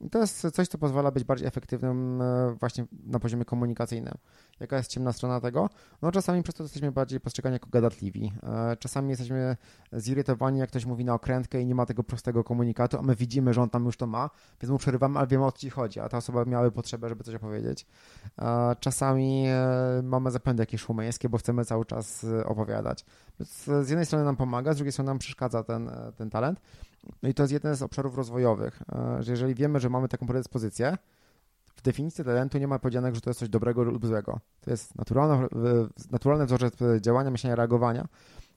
[0.00, 4.14] I to jest coś, co pozwala być bardziej efektywnym e, właśnie na poziomie komunikacyjnym.
[4.60, 5.70] Jaka jest ciemna strona tego?
[6.02, 8.32] No czasami przez to jesteśmy bardziej postrzegani jako gadatliwi.
[8.42, 9.56] E, czasami jesteśmy
[9.92, 13.54] zirytowani, jak ktoś mówi na okrętkę i nie ma tego prostego komunikatu, a my widzimy,
[13.54, 14.30] że on tam już to ma,
[14.62, 17.24] więc mu przerywamy, ale wiemy o co ci chodzi, a ta osoba miałaby potrzebę, żeby
[17.24, 17.86] coś opowiedzieć.
[18.38, 19.46] E, czasami
[20.02, 23.04] mamy zapędy jakieś szumeńskie, bo chcemy cały czas opowiadać.
[23.40, 26.60] Więc z jednej strony nam pomaga, z drugiej strony nam przeszkadza ten, ten talent.
[27.22, 30.26] No i to jest jeden z obszarów rozwojowych, e, że jeżeli wiemy, że mamy taką
[30.26, 30.98] predyspozycję,
[31.76, 34.40] w definicji talentu nie ma powiedzianego, że to jest coś dobrego lub złego.
[34.60, 35.48] To jest naturalny,
[36.10, 38.08] naturalny wzorzec działania, myślenia, reagowania.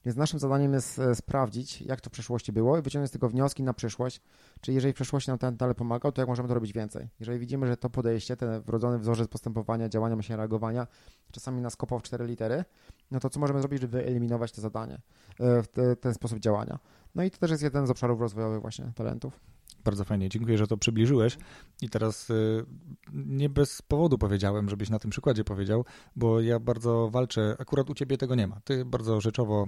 [0.04, 3.28] Więc naszym zadaniem jest e, sprawdzić, jak to w przeszłości było i wyciągnąć z tego
[3.28, 4.20] wnioski na przyszłość.
[4.60, 7.08] Czyli jeżeli w przeszłości nam ten talent pomagał, to jak możemy to robić więcej?
[7.20, 10.86] Jeżeli widzimy, że to podejście, ten wrodzony wzorzec postępowania, działania, myślenia, reagowania
[11.32, 12.64] czasami nas kopał w cztery litery,
[13.10, 15.00] no to co możemy zrobić, żeby wyeliminować to zadanie,
[15.40, 16.78] e, ten sposób działania?
[17.14, 19.40] No i to też jest jeden z obszarów rozwojowych właśnie talentów.
[19.84, 21.38] Bardzo fajnie, dziękuję, że to przybliżyłeś.
[21.82, 22.64] I teraz y,
[23.12, 25.84] nie bez powodu powiedziałem, żebyś na tym przykładzie powiedział,
[26.16, 28.60] bo ja bardzo walczę, akurat u ciebie tego nie ma.
[28.60, 29.66] Ty bardzo rzeczowo,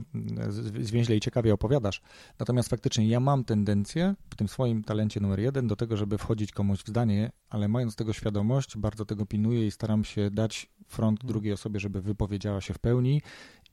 [0.79, 2.03] y, zwięźle i ciekawie opowiadasz.
[2.39, 6.53] Natomiast faktycznie ja mam tendencję w tym swoim talencie numer jeden do tego, żeby wchodzić
[6.53, 11.25] komuś w zdanie, ale mając tego świadomość, bardzo tego pinuję i staram się dać front
[11.25, 13.23] drugiej osobie, żeby wypowiedziała się w pełni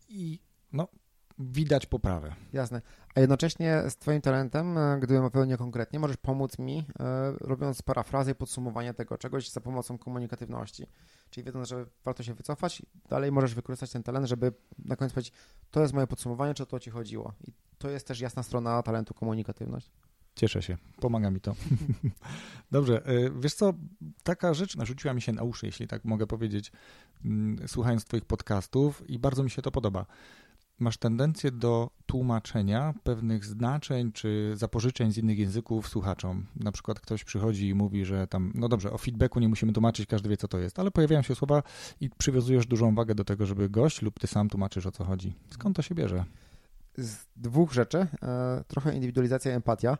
[0.10, 0.40] i
[0.74, 0.88] no,
[1.40, 2.36] widać poprawę.
[2.54, 2.82] Jasne.
[3.16, 8.32] A jednocześnie z Twoim talentem, e, gdybym opowiedział konkretnie, możesz pomóc mi, e, robiąc parafrazę
[8.32, 10.88] i podsumowanie tego czegoś za pomocą komunikatywności.
[11.30, 14.54] Czyli wiedząc, że warto się wycofać, dalej możesz wykorzystać ten talent, żeby
[14.86, 15.34] na koniec powiedzieć,
[15.72, 17.34] to jest moje podsumowanie, czy o to Ci chodziło.
[17.48, 19.92] I to jest też jasna strona talentu komunikatywność.
[20.36, 21.56] Cieszę się, pomaga mi to.
[22.72, 23.74] Dobrze, e, wiesz co,
[24.24, 26.72] taka rzecz narzuciła mi się na uszy, jeśli tak mogę powiedzieć,
[27.26, 30.06] mm, słuchając Twoich podcastów i bardzo mi się to podoba
[30.80, 36.46] masz tendencję do tłumaczenia pewnych znaczeń czy zapożyczeń z innych języków słuchaczom.
[36.56, 40.06] Na przykład ktoś przychodzi i mówi, że tam, no dobrze, o feedbacku nie musimy tłumaczyć,
[40.08, 41.64] każdy wie co to jest, ale pojawiają się słowa
[42.02, 45.34] i przywiązujesz dużą wagę do tego, żeby gość lub ty sam tłumaczysz o co chodzi.
[45.50, 46.26] Skąd to się bierze?
[46.98, 48.08] Z dwóch rzeczy.
[48.24, 49.98] E, trochę indywidualizacja i empatia.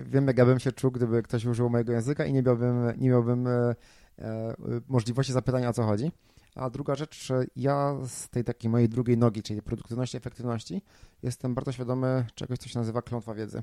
[0.00, 3.08] Wiem, jak ja bym się czuł, gdyby ktoś użył mojego języka i nie miałbym, nie
[3.08, 3.74] miałbym e,
[4.18, 4.54] e,
[4.88, 6.10] możliwości zapytania o co chodzi.
[6.54, 10.82] A druga rzecz, ja z tej takiej mojej drugiej nogi, czyli produktywności, efektywności,
[11.22, 13.62] jestem bardzo świadomy czegoś, co się nazywa klątwa wiedzy.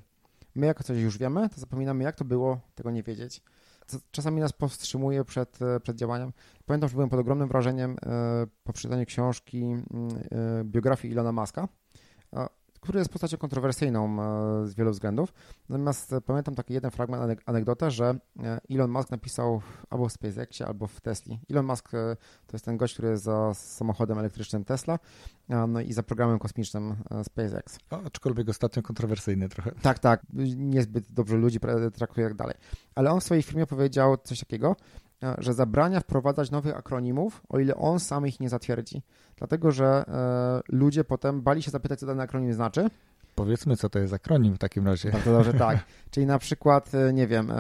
[0.56, 3.42] My jako coś już wiemy, to zapominamy, jak to było, tego nie wiedzieć.
[4.12, 6.34] Czasami nas powstrzymuje przed, przed działaniem.
[6.66, 11.68] Pamiętam, że byłem pod ogromnym wrażeniem e, po przeczytaniu książki mm, e, biografii Ilona Maska
[12.86, 15.34] który jest postacią kontrowersyjną e, z wielu względów.
[15.70, 20.66] Natomiast e, pamiętam taki jeden fragment, anegdotę, że e, Elon Musk napisał albo w SpaceXie,
[20.68, 21.40] albo w Tesli.
[21.50, 21.92] Elon Musk
[22.48, 25.00] to jest ten gość, który jest za samochodem elektrycznym Tesla
[25.68, 27.80] no i za programem kosmicznym SpaceX.
[27.92, 29.72] O, aczkolwiek ostatnio kontrowersyjny trochę.
[29.82, 30.22] Tak, tak.
[30.56, 31.60] Niezbyt dobrze ludzi
[31.94, 32.56] traktuje jak dalej.
[32.96, 34.76] Ale on w swojej filmie powiedział coś takiego,
[35.38, 39.02] że zabrania wprowadzać nowych akronimów, o ile on sam ich nie zatwierdzi.
[39.38, 42.90] Dlatego, że e, ludzie potem bali się zapytać, co dany akronim znaczy.
[43.36, 45.12] Powiedzmy, co to jest akronim w takim razie.
[45.12, 45.86] Bardzo dobrze, tak.
[46.12, 47.56] Czyli na przykład, e, nie wiem, e,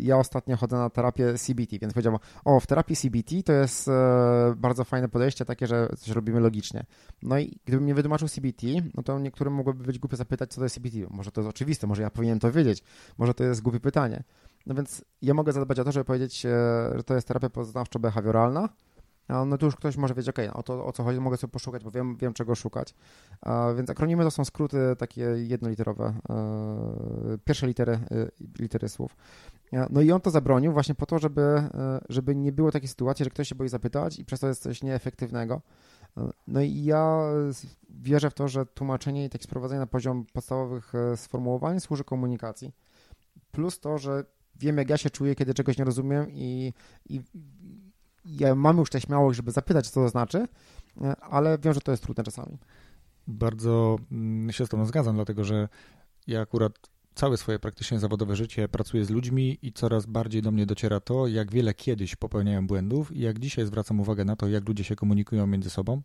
[0.00, 4.54] ja ostatnio chodzę na terapię CBT, więc powiedziałem, o, w terapii CBT to jest e,
[4.56, 6.84] bardzo fajne podejście, takie, że coś robimy logicznie.
[7.22, 10.64] No i gdybym nie wytłumaczył CBT, no to niektórym mogłoby być głupie zapytać, co to
[10.64, 10.96] jest CBT.
[11.10, 12.82] Może to jest oczywiste, może ja powinienem to wiedzieć,
[13.18, 14.22] może to jest głupie pytanie.
[14.66, 16.40] No więc ja mogę zadbać o to, żeby powiedzieć,
[16.94, 18.68] że to jest terapia poznawczo-behawioralna,
[19.28, 21.50] no to już ktoś może wiedzieć, ok, no, o, to, o co chodzi, mogę sobie
[21.50, 22.94] poszukać, bo wiem, wiem czego szukać.
[23.76, 26.14] Więc akronimy to są skróty takie jednoliterowe,
[27.44, 27.98] pierwsze litery,
[28.58, 29.16] litery słów.
[29.90, 31.62] No i on to zabronił właśnie po to, żeby,
[32.08, 34.82] żeby nie było takiej sytuacji, że ktoś się boi zapytać i przez to jest coś
[34.82, 35.60] nieefektywnego.
[36.46, 37.20] No i ja
[37.90, 42.72] wierzę w to, że tłumaczenie i takie sprowadzenie na poziom podstawowych sformułowań służy komunikacji.
[43.52, 44.24] Plus to, że
[44.56, 46.72] wiem, jak ja się czuję, kiedy czegoś nie rozumiem i,
[47.08, 47.20] i
[48.24, 50.48] ja mam już tę śmiałość, żeby zapytać, co to znaczy,
[51.20, 52.58] ale wiem, że to jest trudne czasami.
[53.26, 55.68] Bardzo mm, się z Tobą zgadzam, dlatego że
[56.26, 60.66] ja akurat całe swoje praktycznie zawodowe życie pracuję z ludźmi i coraz bardziej do mnie
[60.66, 64.68] dociera to, jak wiele kiedyś popełniałem błędów i jak dzisiaj zwracam uwagę na to, jak
[64.68, 66.02] ludzie się komunikują między sobą.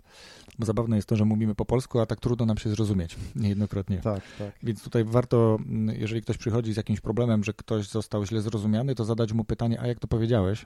[0.60, 3.98] Bo zabawne jest to, że mówimy po polsku, a tak trudno nam się zrozumieć niejednokrotnie.
[3.98, 4.52] Tak, tak.
[4.64, 8.96] Więc tutaj warto, mm, jeżeli ktoś przychodzi z jakimś problemem, że ktoś został źle zrozumiany,
[8.96, 10.66] to zadać mu pytanie, a jak to powiedziałeś?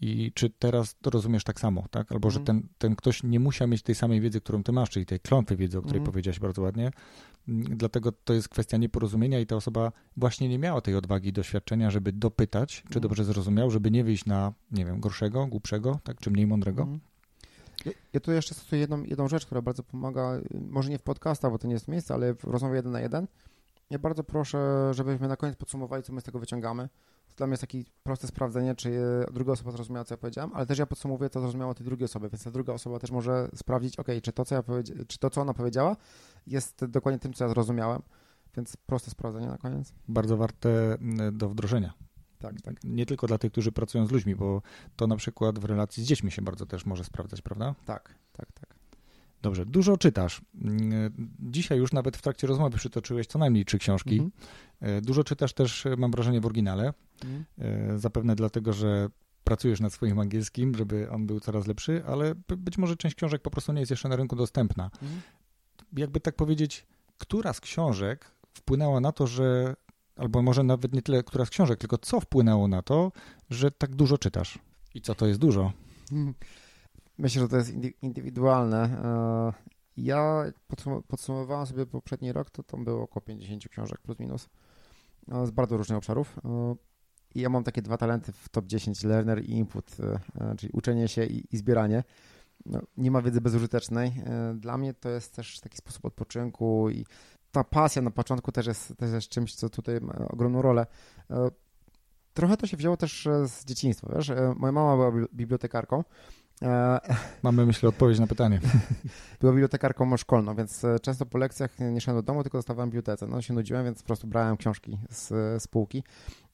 [0.00, 2.12] I czy teraz to rozumiesz tak samo, tak?
[2.12, 2.32] Albo, mm.
[2.32, 2.60] że mhm.
[2.60, 5.56] ten, ten ktoś nie musiał mieć tej samej wiedzy, którą ty masz, czyli tej klątwy
[5.56, 6.06] wiedzy, o której mm.
[6.06, 6.90] powiedziałeś bardzo ładnie.
[7.48, 11.32] Mm, dlatego to jest kwestia nieporozumienia i ta osoba właśnie nie miała tej odwagi i
[11.32, 13.02] doświadczenia, żeby dopytać, czy mm.
[13.02, 16.20] dobrze zrozumiał, żeby nie wyjść na, nie wiem, gorszego, głupszego, tak?
[16.20, 16.82] Czy mniej mądrego.
[16.82, 17.00] Mhm.
[17.84, 20.40] Ja, ja tu jeszcze stosuję jedną, jedną rzecz, która bardzo pomaga,
[20.70, 23.26] może nie w podcastach, bo to nie jest miejsce, ale w rozmowie jeden na jeden.
[23.90, 26.88] Ja bardzo proszę, żebyśmy na koniec podsumowali, co my z tego wyciągamy
[27.36, 29.00] dla mnie jest takie proste sprawdzenie, czy
[29.32, 32.28] druga osoba zrozumiała, co ja powiedziałem, ale też ja podsumowuję, co zrozumiała tej drugiej osoby,
[32.28, 34.62] więc ta druga osoba też może sprawdzić, ok, czy to, co ja
[35.06, 35.96] czy to, co ona powiedziała,
[36.46, 38.02] jest dokładnie tym, co ja zrozumiałem.
[38.56, 39.92] Więc proste sprawdzenie na koniec.
[40.08, 40.98] Bardzo warte
[41.32, 41.94] do wdrożenia.
[42.38, 42.74] Tak, tak.
[42.84, 44.62] Nie tylko dla tych, którzy pracują z ludźmi, bo
[44.96, 47.74] to na przykład w relacji z dziećmi się bardzo też może sprawdzać, prawda?
[47.86, 48.74] Tak, tak, tak.
[49.42, 50.42] Dobrze, dużo czytasz.
[51.40, 54.12] Dzisiaj już nawet w trakcie rozmowy przytoczyłeś co najmniej trzy książki.
[54.12, 54.30] Mhm.
[54.80, 56.92] E, dużo czytasz też, e, mam wrażenie, w oryginale.
[57.24, 57.44] Mhm.
[57.58, 59.08] E, zapewne dlatego, że
[59.44, 63.50] pracujesz nad swoim angielskim, żeby on był coraz lepszy, ale być może część książek po
[63.50, 64.84] prostu nie jest jeszcze na rynku dostępna.
[64.84, 65.20] Mhm.
[65.92, 66.86] Jakby tak powiedzieć,
[67.18, 69.76] która z książek wpłynęła na to, że,
[70.16, 73.12] albo może nawet nie tyle która z książek, tylko co wpłynęło na to,
[73.50, 74.58] że tak dużo czytasz?
[74.94, 75.72] I co to jest dużo?
[77.18, 79.02] Myślę, że to jest indywidualne.
[79.96, 80.44] Ja
[81.08, 84.48] podsumowałem sobie poprzedni rok, to tam było około 50 książek plus minus
[85.44, 86.36] z bardzo różnych obszarów.
[87.34, 90.72] I ja mam takie dwa talenty w top 10, learner i input, e, e, czyli
[90.72, 92.04] uczenie się i, i zbieranie.
[92.66, 94.12] No, nie ma wiedzy bezużytecznej.
[94.26, 97.06] E, dla mnie to jest też taki sposób odpoczynku i
[97.52, 100.86] ta pasja na początku też jest, też jest czymś, co tutaj ma ogromną rolę.
[102.34, 104.32] Trochę to się wzięło też z dzieciństwa, wiesz?
[104.56, 106.04] Moja mama była bibliotekarką
[107.42, 108.60] Mamy, myślę, odpowiedź na pytanie.
[109.40, 113.26] Była bibliotekarką szkolną, więc często po lekcjach nie szedłem do domu, tylko zostawałem w bibliotece.
[113.26, 115.28] No się nudziłem, więc po prostu brałem książki z,
[115.62, 116.04] z półki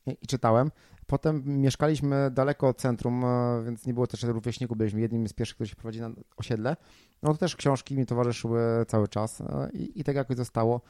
[0.07, 0.71] i, czytałem.
[1.07, 5.57] Potem mieszkaliśmy daleko od centrum, e, więc nie było też rówieśników, byliśmy jednym z pierwszych,
[5.57, 6.77] którzy się prowadzili na osiedle.
[7.23, 10.81] No to też książki mi towarzyszyły cały czas e, i, i tak jakoś zostało.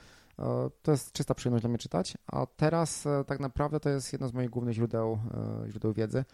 [0.82, 4.32] To jest czysta przyjemność dla mnie czytać, a teraz tak naprawdę to jest jedno z
[4.32, 5.18] moich głównych źródeł,
[5.68, 6.24] źródeł wiedzy.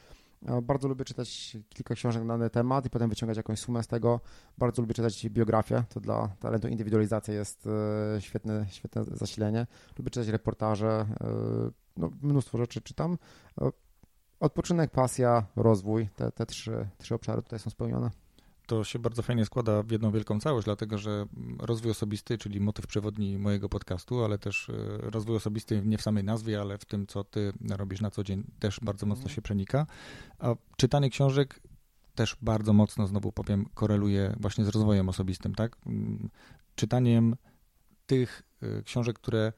[0.62, 4.20] Bardzo lubię czytać kilka książek na dany temat i potem wyciągać jakąś sumę z tego.
[4.58, 7.68] Bardzo lubię czytać biografię, to dla talentu indywidualizacja jest
[8.16, 9.66] e, świetne, świetne zasilenie.
[9.98, 11.26] Lubię czytać reportaże, e,
[11.96, 13.18] no, mnóstwo rzeczy czytam.
[13.60, 13.70] E,
[14.40, 18.10] odpoczynek, pasja, rozwój, te, te trzy, trzy obszary tutaj są spełnione
[18.66, 21.26] to się bardzo fajnie składa w jedną wielką całość, dlatego że
[21.58, 24.72] rozwój osobisty, czyli motyw przewodni mojego podcastu, ale też e,
[25.10, 28.44] rozwój osobisty nie w samej nazwie, ale w tym, co ty robisz na co dzień,
[28.58, 29.34] też bardzo mocno mhm.
[29.34, 29.86] się przenika.
[30.38, 31.60] A czytanie książek
[32.14, 35.76] też bardzo mocno, znowu powiem, koreluje właśnie z rozwojem osobistym, tak?
[35.86, 36.30] Mm,
[36.74, 37.36] czytaniem
[38.06, 39.52] tych e, książek, które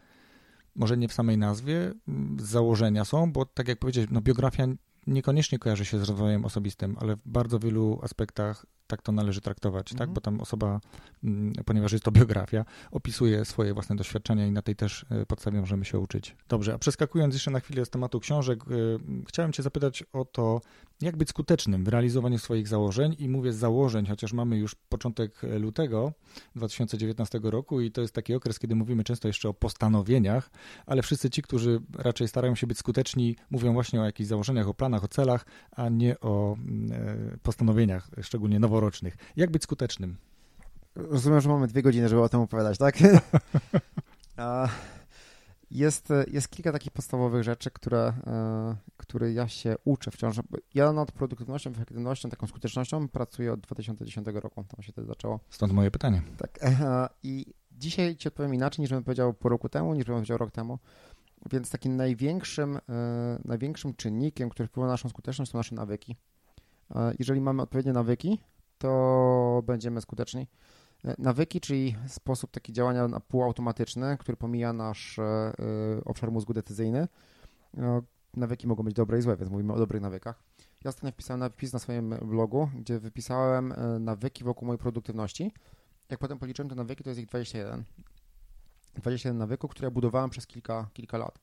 [0.74, 4.66] może nie w samej nazwie, mm, z założenia są, bo tak jak powiedziałeś, no biografia
[5.06, 9.86] niekoniecznie kojarzy się z rozwojem osobistym, ale w bardzo wielu aspektach tak to należy traktować,
[9.86, 10.00] tak?
[10.00, 10.14] Mhm.
[10.14, 10.80] Bo tam osoba,
[11.24, 15.60] mm, ponieważ jest to biografia, opisuje swoje własne doświadczenia i na tej też e, podstawie
[15.60, 16.36] możemy się uczyć.
[16.48, 18.74] Dobrze, a przeskakując jeszcze na chwilę z tematu książek, e,
[19.28, 20.60] chciałem Cię zapytać o to,
[21.00, 26.12] jak być skutecznym w realizowaniu swoich założeń i mówię założeń, chociaż mamy już początek lutego
[26.56, 30.50] 2019 roku i to jest taki okres, kiedy mówimy często jeszcze o postanowieniach,
[30.86, 34.74] ale wszyscy ci, którzy raczej starają się być skuteczni, mówią właśnie o jakichś założeniach, o
[34.74, 38.83] planach, o celach, a nie o mm, e, postanowieniach, szczególnie noworocznych.
[39.36, 40.16] Jak być skutecznym?
[40.94, 42.96] Rozumiem, że mamy dwie godziny, żeby o tym opowiadać, tak?
[45.74, 50.36] jest, jest kilka takich podstawowych rzeczy, które, e, które ja się uczę wciąż.
[50.74, 54.64] Ja nad produktywnością, efektywnością, taką skutecznością pracuję od 2010 roku.
[54.68, 55.40] Tam się to zaczęło.
[55.50, 56.22] Stąd moje pytanie.
[56.38, 56.58] Tak.
[56.62, 60.38] E, I dzisiaj ci odpowiem inaczej, niż bym powiedział po roku temu, niż bym powiedział
[60.38, 60.78] rok temu.
[61.50, 62.80] Więc takim największym, e,
[63.44, 66.16] największym czynnikiem, który wpływa na naszą skuteczność, są nasze nawyki.
[67.18, 68.38] Jeżeli mamy odpowiednie nawyki,
[68.84, 70.46] to będziemy skuteczni.
[71.18, 75.20] Nawyki, czyli sposób taki działania półautomatyczny, który pomija nasz
[76.04, 77.08] obszar mózgu decyzyjny.
[78.36, 80.42] Nawyki mogą być dobre i złe, więc mówimy o dobrych nawykach.
[80.84, 85.52] Ja ostatnio wpisałem wpis na swoim blogu, gdzie wypisałem nawyki wokół mojej produktywności.
[86.10, 87.84] Jak potem policzyłem te nawyki, to jest ich 21.
[88.94, 91.38] 21 nawyków, które budowałem przez kilka, kilka lat.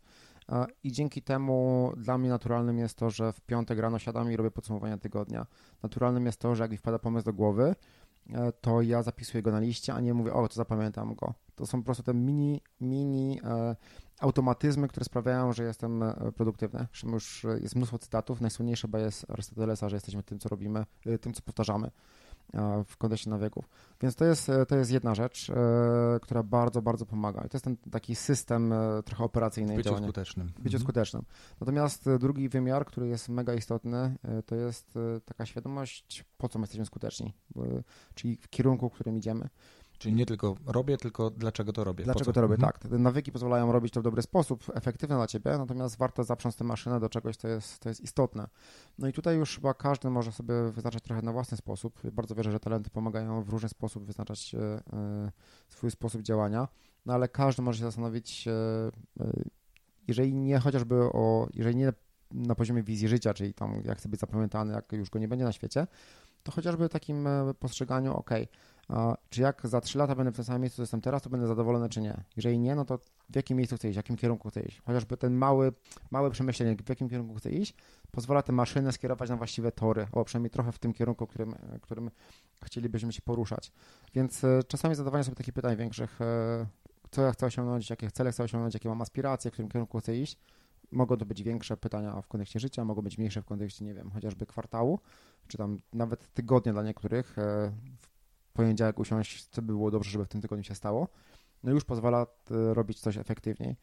[0.83, 4.51] I dzięki temu dla mnie naturalnym jest to, że w piątek rano siadam i robię
[4.51, 5.45] podsumowanie tygodnia.
[5.83, 7.75] Naturalnym jest to, że jak mi wpada pomysł do głowy,
[8.33, 11.33] e, to ja zapisuję go na liście, a nie mówię, o, to zapamiętam go.
[11.55, 13.75] To są po prostu te mini, mini e,
[14.19, 16.87] automatyzmy, które sprawiają, że jestem e, produktywny.
[17.03, 18.41] Już jest mnóstwo cytatów.
[18.41, 20.85] Najsłynniejszy chyba jest Arystotelesa, że jesteśmy tym, co robimy,
[21.21, 21.91] tym, co powtarzamy
[22.85, 23.69] w kontekście nawyków.
[24.01, 27.43] Więc to jest, to jest jedna rzecz, e, która bardzo, bardzo pomaga.
[27.45, 29.75] I to jest ten taki system e, trochę operacyjny.
[29.75, 30.07] Bycie działania.
[30.07, 30.47] skutecznym.
[30.47, 30.83] Bycie mhm.
[30.83, 31.23] skutecznym.
[31.59, 34.15] Natomiast e, drugi wymiar, który jest mega istotny,
[34.45, 37.33] to jest taka świadomość, po co my jesteśmy skuteczni,
[38.15, 39.49] czyli w kierunku, w którym idziemy.
[40.01, 42.03] Czyli nie tylko robię, tylko dlaczego to robię.
[42.03, 42.71] Dlaczego to robię, mhm.
[42.71, 42.81] tak.
[42.81, 46.63] Te nawyki pozwalają robić to w dobry sposób, efektywne dla ciebie, natomiast warto zaprząc tę
[46.63, 48.47] maszynę do czegoś, co jest, to jest istotne.
[48.97, 51.99] No i tutaj już chyba każdy może sobie wyznaczać trochę na własny sposób.
[52.11, 55.31] Bardzo wierzę, że talenty pomagają w różny sposób wyznaczać e, e,
[55.69, 56.67] swój sposób działania,
[57.05, 58.51] no ale każdy może się zastanowić, e,
[60.07, 61.93] jeżeli nie chociażby o, jeżeli nie
[62.31, 65.45] na poziomie wizji życia, czyli tam jak chcę być zapamiętany, jak już go nie będzie
[65.45, 65.87] na świecie,
[66.43, 67.27] to chociażby takim
[67.59, 68.29] postrzeganiu, ok,
[69.29, 71.47] czy jak za 3 lata będę w tym samym miejscu, co jestem teraz, to będę
[71.47, 72.23] zadowolony, czy nie.
[72.35, 72.97] Jeżeli nie, no to
[73.29, 74.81] w jakim miejscu chcę iść, w jakim kierunku chcę iść.
[74.85, 75.73] Chociażby ten mały,
[76.11, 77.73] małe przemyślenie, w jakim kierunku chcę iść,
[78.11, 82.11] pozwala tę maszynę skierować na właściwe tory, albo przynajmniej trochę w tym kierunku, którym, którym
[82.63, 83.71] chcielibyśmy się poruszać.
[84.13, 86.65] Więc e, czasami zadawanie sobie takich pytań większych, e,
[87.11, 90.17] co ja chcę osiągnąć, jakie cele chcę osiągnąć, jakie mam aspiracje, w którym kierunku chcę
[90.17, 90.37] iść.
[90.91, 94.11] Mogą to być większe pytania w kontekście życia, mogą być mniejsze w kontekście, nie wiem,
[94.11, 94.99] chociażby kwartału,
[95.47, 97.37] czy tam nawet tygodnia dla niektórych.
[97.37, 97.71] E,
[98.53, 101.07] poniedziałek usiąść, co by było dobrze, żeby w tym tygodniu się stało,
[101.63, 102.21] no już pozwala
[102.51, 103.75] e, robić coś efektywniej.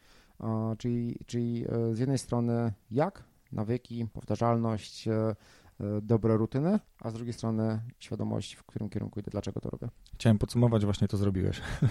[0.79, 5.35] Czyli, czyli e, z jednej strony jak, nawyki, powtarzalność, e,
[6.03, 9.89] dobre rutyny, a z drugiej strony świadomość, w którym kierunku idę, dlaczego to robię.
[10.15, 11.61] Chciałem podsumować, właśnie to zrobiłeś.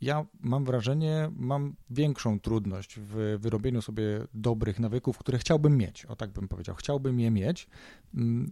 [0.00, 6.06] Ja mam wrażenie, mam większą trudność w wyrobieniu sobie dobrych nawyków, które chciałbym mieć.
[6.06, 6.74] O tak bym powiedział.
[6.74, 7.66] Chciałbym je mieć.
[8.14, 8.50] Mm,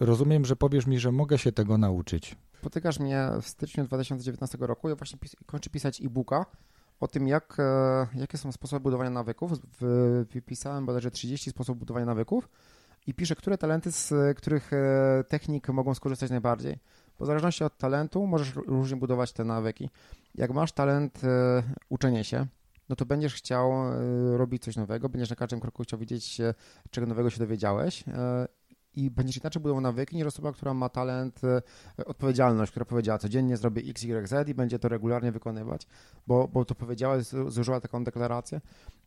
[0.00, 4.88] rozumiem, że powiesz mi, że mogę się tego nauczyć spotykasz mnie w styczniu 2019 roku.
[4.88, 6.46] Ja właśnie pis kończę pisać e-booka
[7.00, 9.52] o tym, jak, e, jakie są sposoby budowania nawyków.
[10.32, 12.48] Wypisałem bodajże 30 sposobów budowania nawyków
[13.06, 16.78] i piszę, które talenty, z których e, technik mogą skorzystać najbardziej.
[17.18, 19.90] Bo w zależności od talentu możesz różnie budować te nawyki.
[20.34, 22.46] Jak masz talent e, uczenia się,
[22.88, 23.72] no to będziesz chciał
[24.36, 26.40] robić coś nowego, będziesz na każdym kroku chciał wiedzieć,
[26.90, 28.04] czego nowego się dowiedziałeś
[28.96, 31.62] i będziesz inaczej budował nawyki niż osoba, która ma talent, e,
[32.06, 35.86] odpowiedzialność, która powiedziała codziennie zrobię X, Y, Z i będzie to regularnie wykonywać,
[36.26, 37.16] bo, bo to powiedziała,
[37.48, 38.60] zużyła taką deklarację.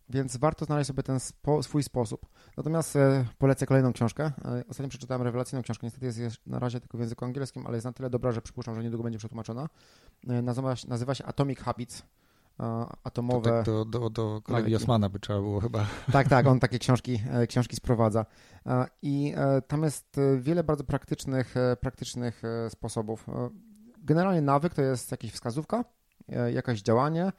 [0.10, 2.26] Więc warto znaleźć sobie ten spo, swój sposób.
[2.58, 4.32] Natomiast e, polecę kolejną książkę.
[4.46, 5.88] E, ostatnio przeczytałem rewelacyjną książkę.
[5.88, 8.76] Niestety jest, na razie tylko w języku angielskim, ale jest na tyle dobra, że przypuszczam,
[8.76, 9.70] że niedługo będzie przetłumaczona.
[10.24, 12.04] Nazywa, nazywa się Atomic Habits
[13.04, 13.50] atomowe.
[13.50, 15.86] To tak do, do, do kolegi Osmana by trzeba było chyba.
[16.12, 18.26] Tak, tak, on takie książki, e, książki sprowadza.
[19.02, 23.26] I e, tam jest e, wiele bardzo praktycznych, praktycznych sposobów.
[23.98, 25.86] Generalnie nawyk to jest jakaś wskazówka,
[26.54, 27.32] jakieś działanie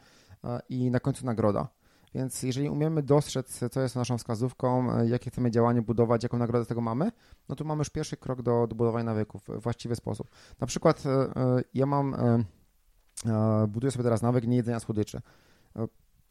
[0.69, 1.69] i na końcu nagroda.
[2.15, 6.69] Więc jeżeli umiemy dostrzec, co jest naszą wskazówką, jakie chcemy działanie budować, jaką nagrodę z
[6.69, 7.13] tego mamy,
[7.49, 10.31] no to mamy już pierwszy krok do, do budowania nawyków w właściwy sposób.
[10.61, 11.03] Na przykład
[11.75, 12.17] ja mam
[13.69, 15.21] buduję sobie teraz nawyk niejedzenia słodyczy.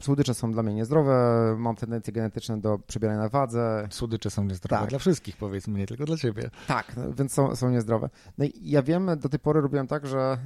[0.02, 3.88] Słodycze są dla mnie niezdrowe, mam tendencje genetyczne do przebierania na wadze.
[3.90, 4.90] Słodycze są niezdrowe tak.
[4.90, 6.50] dla wszystkich, powiedzmy, nie tylko dla ciebie.
[6.66, 8.10] Tak, więc są, są niezdrowe.
[8.38, 10.38] No i ja wiem, do tej pory robiłem tak, że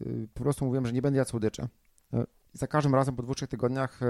[0.00, 1.68] y, po prostu mówiłem, że nie będę jadł słodyczy.
[2.56, 4.06] Za każdym razem po dwóch, trzech tygodniach y,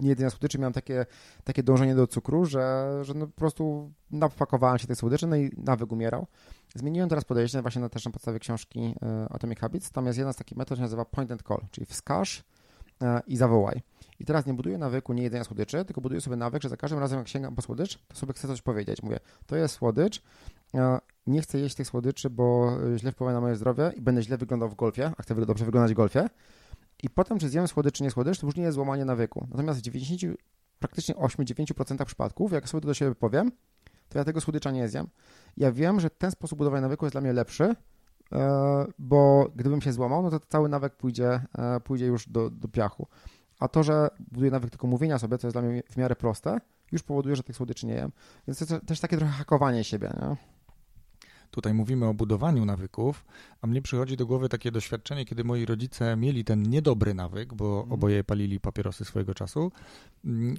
[0.00, 1.06] niejedzenia słodyczy miałem takie,
[1.44, 5.50] takie dążenie do cukru, że, że no po prostu napakowałem się tych słodyczy, no i
[5.56, 6.26] nawyk umierał.
[6.74, 9.90] Zmieniłem teraz podejście właśnie na, też na podstawie książki e, Atomic Habits.
[9.90, 12.44] Tam jest jedna z takich metod, się nazywa point and call, czyli wskaż
[13.02, 13.82] e, i zawołaj.
[14.20, 17.00] I teraz nie buduję nawyku nie jedzenia słodyczy, tylko buduję sobie nawyk, że za każdym
[17.00, 19.02] razem jak sięgam po słodycz, to sobie chcę coś powiedzieć.
[19.02, 20.22] Mówię, to jest słodycz,
[20.74, 24.38] e, nie chcę jeść tych słodyczy, bo źle wpływa na moje zdrowie i będę źle
[24.38, 26.28] wyglądał w golfie, a chcę dobrze wyglądać w golfie.
[27.02, 29.46] I potem, czy zjem słodycz, czy nie słodycz, to już nie jest złamanie nawyku.
[29.50, 30.38] Natomiast w 90,
[30.78, 33.52] praktycznie 8-9% przypadków, jak sobie to do siebie powiem,
[34.08, 35.06] to ja tego słodycza nie zjem.
[35.56, 37.74] Ja wiem, że ten sposób budowania nawyku jest dla mnie lepszy,
[38.32, 42.68] e, bo gdybym się złamał, no to cały nawyk pójdzie, e, pójdzie już do, do
[42.68, 43.06] piachu.
[43.58, 46.60] A to, że buduję nawyk tylko mówienia sobie, co jest dla mnie w miarę proste,
[46.92, 48.12] już powoduje, że tych słodyczy nie jem.
[48.46, 50.57] Więc to jest też takie trochę hakowanie siebie, nie?
[51.50, 53.24] Tutaj mówimy o budowaniu nawyków,
[53.60, 57.80] a mnie przychodzi do głowy takie doświadczenie, kiedy moi rodzice mieli ten niedobry nawyk, bo
[57.80, 57.92] mm.
[57.92, 59.72] oboje palili papierosy swojego czasu,
[60.24, 60.56] mm,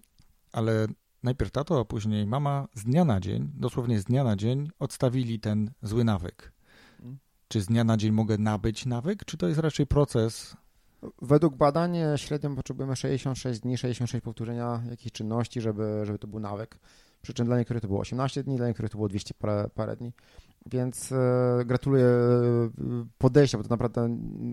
[0.52, 0.88] ale
[1.24, 5.40] najpierw tato, a później mama z dnia na dzień, dosłownie z dnia na dzień, odstawili
[5.40, 6.52] ten zły nawyk.
[7.00, 7.18] Mm.
[7.48, 10.56] Czy z dnia na dzień mogę nabyć nawyk, czy to jest raczej proces
[11.22, 16.80] Według badań średnio potrzebujemy 66 dni, 66 powtórzenia jakichś czynności, żeby, żeby to był nawyk.
[17.22, 19.96] Przy czym dla niektórych to było 18 dni, dla niektórych to było 200 parę, parę
[19.96, 20.14] dni.
[20.66, 22.70] Więc e, gratuluję e,
[23.18, 24.08] podejścia, bo to naprawdę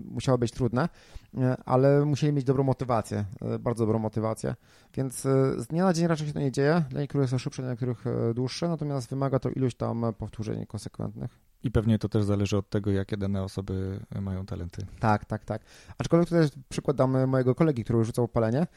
[0.05, 0.89] musiało być trudne,
[1.37, 3.25] e, ale musieli mieć dobrą motywację,
[3.59, 4.55] bardzo dobrą motywację.
[4.93, 5.21] Więc
[5.57, 6.83] z dnia na dzień raczej się to nie dzieje.
[6.89, 8.05] Dla niektórych są szybsze, dla niektórych
[8.35, 11.39] dłuższe, natomiast wymaga to iluś tam powtórzeń konsekwentnych.
[11.63, 14.85] I pewnie to też zależy od tego, jakie dane osoby mają talenty.
[14.99, 15.61] Tak, tak, tak.
[15.97, 18.67] Aczkolwiek tutaj przykład damy mojego kolegi, który rzucał palenie.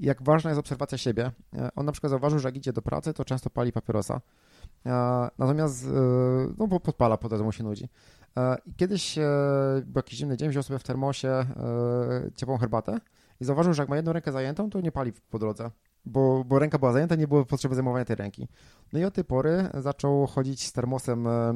[0.00, 1.30] Jak ważna jest obserwacja siebie.
[1.76, 4.20] On na przykład zauważył, że jak idzie do pracy, to często pali papierosa.
[4.86, 4.90] E,
[5.38, 5.86] natomiast,
[6.58, 7.88] no bo podpala, po drodze mu się nudzi.
[8.76, 9.18] Kiedyś
[9.84, 11.46] był jakiś zimny dzień, wziął sobie w termosie
[12.34, 12.98] ciepłą herbatę
[13.40, 15.70] i zauważył, że jak ma jedną rękę zajętą, to nie pali po drodze
[16.04, 18.48] bo, bo ręka była zajęta, nie było potrzeby zajmowania tej ręki.
[18.92, 21.54] No i od tej pory zaczął chodzić z termosem e,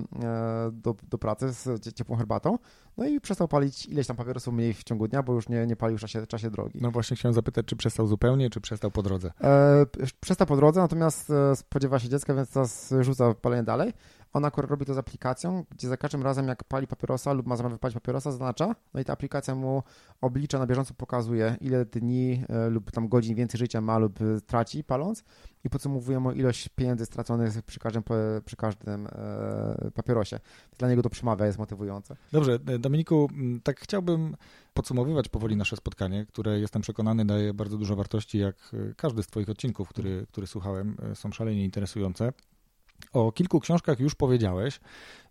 [0.73, 2.59] do, do pracy z ciepłą herbatą,
[2.97, 5.77] no i przestał palić ileś tam papierosów mniej w ciągu dnia, bo już nie, nie
[5.77, 6.79] palił w czasie, czasie drogi.
[6.83, 9.33] No właśnie chciałem zapytać, czy przestał zupełnie, czy przestał po drodze?
[9.41, 9.87] E,
[10.21, 13.93] przestał po drodze, natomiast e, spodziewa się dziecka, więc teraz rzuca palenie dalej.
[14.37, 17.57] Ona akurat robi to z aplikacją, gdzie za każdym razem jak pali papierosa lub ma
[17.57, 19.83] zamiar wypalić papierosa, zaznacza, no i ta aplikacja mu
[20.21, 24.41] oblicza, na bieżąco pokazuje, ile dni e, lub tam godzin więcej życia ma lub e,
[24.41, 25.25] traci paląc
[25.65, 28.03] i podsumowuje mu ilość pieniędzy straconych przy każdym,
[28.45, 30.41] przy każdym e, papierosie.
[30.79, 32.17] Dla niego to przemawia, jest motywujące.
[32.33, 33.29] Dobrze, Dominiku,
[33.63, 34.37] tak chciałbym
[34.75, 38.57] podsumowywać powoli nasze spotkanie, które jestem przekonany daje bardzo dużo wartości, jak
[38.97, 42.33] każdy z Twoich odcinków, który, który słuchałem, są szalenie interesujące.
[43.13, 44.81] O kilku książkach już powiedziałeś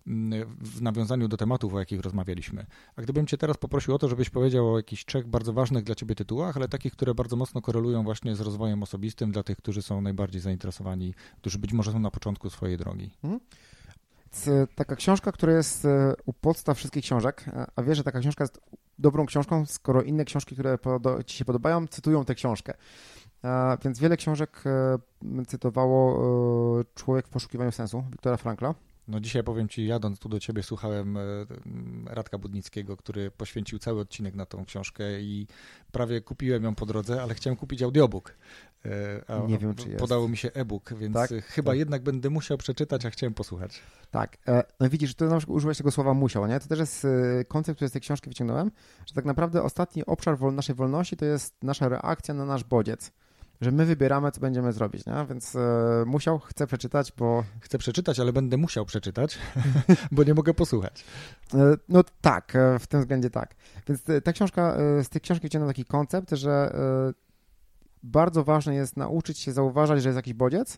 [0.07, 2.66] mm, w nawiązaniu do tematów, o jakich rozmawialiśmy.
[2.95, 5.95] A gdybym Cię teraz poprosił o to, żebyś powiedział o jakichś trzech bardzo ważnych dla
[5.95, 9.82] Ciebie tytułach, ale takich, które bardzo mocno korelują właśnie z rozwojem osobistym dla tych, którzy
[9.82, 13.11] są najbardziej zainteresowani, którzy być może są na początku swojej drogi.
[13.24, 13.39] Mhm.
[14.76, 17.45] Taka książka, która jest e, u podstaw wszystkich książek,
[17.76, 18.61] a wiesz, że taka książka jest
[18.99, 20.78] dobrą książką, skoro inne książki, które
[21.26, 22.74] Ci się podobają, cytują tę książkę.
[23.84, 26.20] Więc wiele książek e, cytowało
[26.80, 28.76] e, Człowiek w poszukiwaniu sensu Wiktora Frankla.
[29.08, 31.22] No dzisiaj powiem Ci, jadąc tu do Ciebie, słuchałem e,
[32.06, 35.48] Radka Budnickiego, który poświęcił cały odcinek na tą książkę i
[35.91, 38.36] prawie kupiłem ją po drodze, ale chciałem kupić audiobook.
[39.28, 40.00] A nie wiem, czy jest.
[40.00, 41.32] Podało mi się e-book, więc tak?
[41.46, 41.80] chyba tak.
[41.80, 43.82] jednak będę musiał przeczytać, a chciałem posłuchać.
[44.12, 44.38] Tak.
[44.80, 46.60] No widzisz, to na przykład użyłeś tego słowa musiał, nie?
[46.60, 47.08] To też jest
[47.48, 48.72] koncept, który z tej książki wyciągnąłem,
[49.06, 53.12] że tak naprawdę ostatni obszar naszej wolności to jest nasza reakcja na nasz bodziec
[53.62, 55.26] że my wybieramy, co będziemy zrobić, nie?
[55.30, 57.43] więc e, musiał, chcę przeczytać, bo...
[57.60, 59.38] Chcę przeczytać, ale będę musiał przeczytać,
[60.12, 61.06] bo nie mogę posłuchać.
[61.53, 61.58] E,
[61.89, 63.56] no tak, e, w tym względzie tak.
[63.88, 66.76] Więc ta książka, z tej książki wyciągnąłem taki koncept, że
[68.03, 70.78] bardzo ważne jest nauczyć się zauważać, że jest jakiś bodziec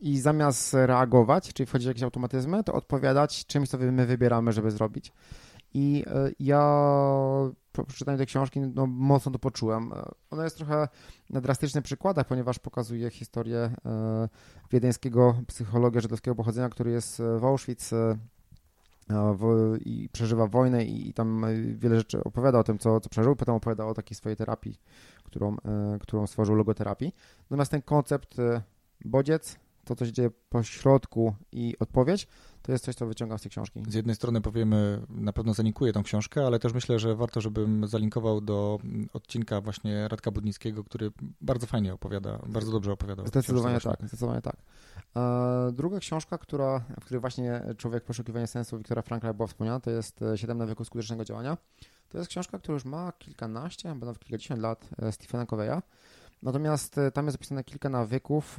[0.00, 4.70] i zamiast reagować, czyli wchodzić w jakieś automatyzmy, to odpowiadać czymś, co my wybieramy, żeby
[4.70, 5.12] zrobić.
[5.74, 6.04] I
[6.40, 6.80] ja
[7.82, 9.92] po przeczytaniu tej książki no, mocno to poczułem.
[9.92, 10.88] E, ona jest trochę
[11.30, 14.28] na drastycznych przykładach, ponieważ pokazuje historię e,
[14.70, 17.90] wiedeńskiego psychologa żydowskiego pochodzenia, który jest w Auschwitz
[19.08, 23.36] w, i przeżywa wojnę i, i, tam wiele rzeczy opowiada o tym, co, co przeżył.
[23.36, 24.80] Potem opowiada o takiej swojej terapii,
[25.24, 25.56] którą,
[26.00, 27.14] którą stworzył logoterapii.
[27.42, 28.36] Natomiast ten koncept
[29.04, 32.28] bodziec, to co się dzieje po środku i odpowiedź,
[32.66, 33.82] to jest coś, co wyciągam z tej książki.
[33.88, 37.86] Z jednej strony powiemy, na pewno zalinkuję tą książkę, ale też myślę, że warto, żebym
[37.86, 38.78] zalinkował do
[39.12, 43.26] odcinka właśnie Radka Budnickiego, który bardzo fajnie opowiada, bardzo dobrze opowiada.
[43.26, 44.56] Zdecydowanie tak, zdecydowanie tak.
[45.16, 49.90] E, druga książka, która, w której właśnie Człowiek poszukiwania sensu Wiktora Frankla była wspomniana, to
[49.90, 51.56] jest e, Siedem nawyków skutecznego działania.
[52.08, 55.80] To jest książka, która już ma kilkanaście, albo nawet kilkadziesiąt lat e, Stephena Coveya.
[56.42, 58.58] Natomiast tam jest opisane kilka nawyków,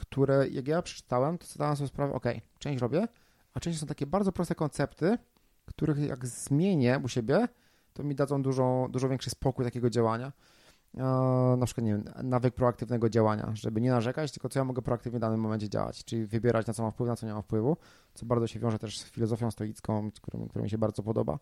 [0.00, 2.24] które jak ja przeczytałem, to zdałem sobie sprawę, ok,
[2.58, 3.08] część robię,
[3.54, 5.18] a część są takie bardzo proste koncepty,
[5.66, 7.48] których jak zmienię u siebie,
[7.92, 10.32] to mi dadzą dużo, dużo większy spokój takiego działania.
[11.58, 15.18] na przykład, nie wiem, nawyk proaktywnego działania, żeby nie narzekać, tylko co ja mogę proaktywnie
[15.18, 17.76] w danym momencie działać, czyli wybierać na co mam wpływ, na co nie mam wpływu,
[18.14, 21.38] co bardzo się wiąże też z filozofią stoicką, którą, która mi się bardzo podoba.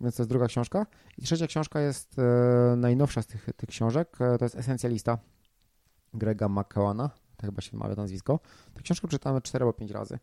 [0.00, 0.86] Więc to jest druga książka.
[1.18, 5.18] I trzecia książka jest e, najnowsza z tych, tych książek, e, to jest Esencjalista
[6.14, 8.40] Grega McCallana tak chyba się wymawia nazwisko.
[8.74, 10.18] Tę książkę czytamy 4 albo 5 razy.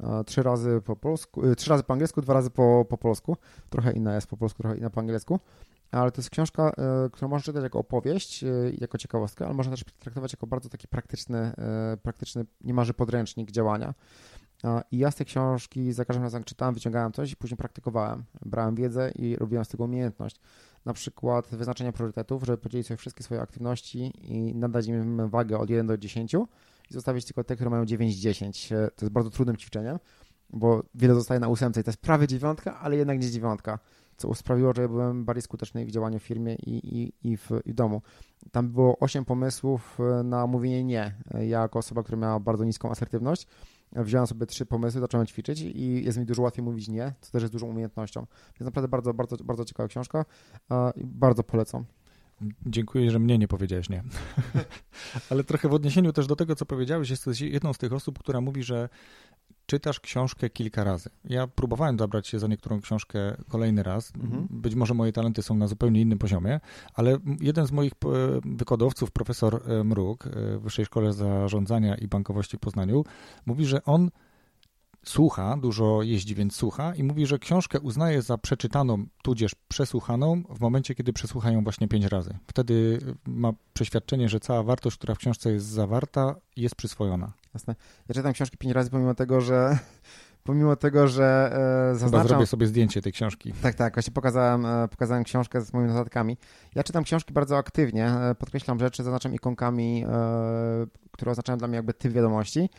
[0.00, 3.36] E, trzy razy po polsku, e, trzy razy po angielsku, dwa razy po, po polsku.
[3.70, 5.40] Trochę inna jest po polsku, trochę inna po angielsku.
[5.90, 8.44] Ale to jest książka, e, którą można czytać jako opowieść,
[8.78, 11.52] jako ciekawostkę, ale można też traktować jako bardzo taki praktyczny,
[12.02, 13.94] praktyczny niemalże podręcznik działania.
[14.92, 18.24] I ja z tej książki za każdym razem czytałem, wyciągałem coś i później praktykowałem.
[18.46, 20.40] Brałem wiedzę i robiłem z tego umiejętność.
[20.84, 25.70] Na przykład wyznaczenia priorytetów, żeby podzielić sobie wszystkie swoje aktywności i nadać im wagę od
[25.70, 26.34] 1 do 10
[26.90, 28.68] i zostawić tylko te, które mają 9-10.
[28.68, 29.98] To jest bardzo trudnym ćwiczeniem,
[30.50, 33.78] bo wiele zostaje na ósemce i to jest prawie dziewiątka, ale jednak nie dziewiątka
[34.16, 37.72] co sprawiło, że byłem bardziej skuteczny w działaniu w firmie i, i, i, w, i
[37.72, 38.02] w domu.
[38.52, 41.14] Tam było 8 pomysłów e, na mówienie nie.
[41.34, 43.46] Ja jako osoba, która miała bardzo niską asertywność,
[43.92, 47.42] wziąłem sobie trzy pomysły, zacząłem ćwiczyć i jest mi dużo łatwiej mówić nie, co też
[47.42, 48.26] jest dużą umiejętnością.
[48.60, 50.24] Więc naprawdę bardzo, bardzo, bardzo ciekawa książka
[50.96, 51.84] i bardzo polecam.
[52.66, 54.02] Dziękuję, że mnie nie powiedziałeś nie.
[55.30, 58.40] Ale trochę w odniesieniu też do tego, co powiedziałeś, jesteś jedną z tych osób, która
[58.40, 58.88] mówi, że
[59.66, 61.10] czytasz książkę kilka razy.
[61.24, 64.12] Ja próbowałem zabrać się za niektórą książkę kolejny raz.
[64.16, 64.46] Mhm.
[64.50, 66.60] Być może moje talenty są na zupełnie innym poziomie,
[66.94, 68.06] ale jeden z moich e,
[68.44, 73.04] wykładowców, profesor e, Mruk e, w Wyższej Szkole Zarządzania i Bankowości w Poznaniu,
[73.46, 74.10] mówi, że on
[75.08, 80.60] słucha, dużo jeździ, więc słucha i mówi, że książkę uznaje za przeczytaną, tudzież przesłuchaną w
[80.60, 82.38] momencie, kiedy przesłucha ją właśnie pięć razy.
[82.46, 87.32] Wtedy ma przeświadczenie, że cała wartość, która w książce jest zawarta, jest przyswojona.
[87.54, 87.74] Jasne.
[88.08, 89.78] Ja czytam książki pięć razy, pomimo tego, że
[90.44, 91.50] pomimo tego, że
[91.92, 92.22] e, zaznaczam...
[92.22, 93.52] Chyba zrobię sobie zdjęcie tej książki.
[93.62, 96.36] Tak, tak, właśnie pokazałem, e, pokazałem książkę z moimi notatkami.
[96.74, 101.76] Ja czytam książki bardzo aktywnie, e, podkreślam rzeczy, zaznaczam ikonkami, e, które oznaczają dla mnie
[101.76, 102.70] jakby typ wiadomości,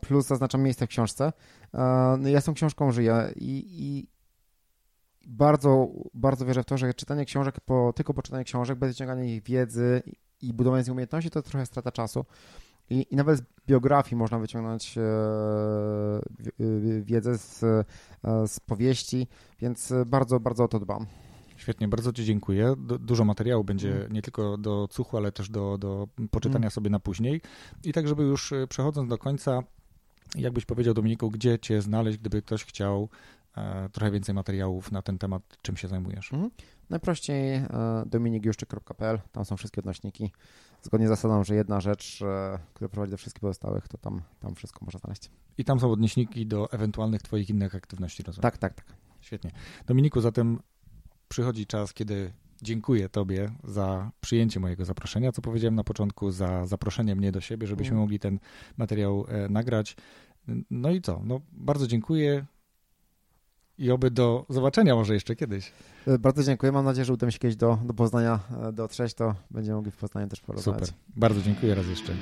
[0.00, 1.32] plus zaznaczam miejsce w książce.
[1.74, 4.08] E, no ja z tą książką żyję i, i
[5.26, 9.24] bardzo, bardzo wierzę w to, że czytanie książek, po, tylko po czytaniu książek, bez wyciągania
[9.24, 10.02] ich wiedzy
[10.42, 12.24] i budowania z umiejętności, to trochę strata czasu.
[12.90, 15.02] I, I, nawet z biografii można wyciągnąć e,
[17.02, 17.84] wiedzę z, e,
[18.46, 19.26] z powieści,
[19.58, 21.06] więc bardzo, bardzo o to dbam.
[21.66, 22.74] Świetnie, bardzo Ci dziękuję.
[23.00, 24.12] Dużo materiału będzie mm.
[24.12, 26.70] nie tylko do cuchu, ale też do, do poczytania mm.
[26.70, 27.40] sobie na później.
[27.84, 29.62] I tak, żeby już e, przechodząc do końca,
[30.34, 33.08] jakbyś powiedział Dominiku, gdzie Cię znaleźć, gdyby ktoś chciał
[33.56, 36.32] e, trochę więcej materiałów na ten temat, czym się zajmujesz?
[36.32, 36.50] Mm.
[36.90, 37.68] Najprościej e,
[38.06, 40.32] dominikjuszczyk.pl, tam są wszystkie odnośniki.
[40.82, 42.24] Zgodnie z zasadą, że jedna rzecz,
[42.74, 45.30] która prowadzi do wszystkich pozostałych, to tam, tam wszystko można znaleźć.
[45.58, 48.42] I tam są odnośniki do ewentualnych Twoich innych aktywności, rozumiem?
[48.42, 48.86] Tak, tak, tak.
[49.20, 49.50] Świetnie.
[49.86, 50.58] Dominiku, zatem
[51.28, 57.16] przychodzi czas, kiedy dziękuję Tobie za przyjęcie mojego zaproszenia, co powiedziałem na początku, za zaproszenie
[57.16, 58.00] mnie do siebie, żebyśmy mm.
[58.00, 58.38] mogli ten
[58.76, 59.96] materiał e, nagrać.
[60.70, 61.20] No i co?
[61.24, 62.46] No, bardzo dziękuję
[63.78, 65.72] i oby do zobaczenia może jeszcze kiedyś.
[66.06, 66.72] E, bardzo dziękuję.
[66.72, 69.90] Mam nadzieję, że uda mi się kiedyś do, do Poznania e, dotrzeć, to będziemy mogli
[69.90, 70.86] w Poznaniu też porozmawiać.
[70.86, 71.00] Super.
[71.16, 72.12] Bardzo dziękuję raz jeszcze.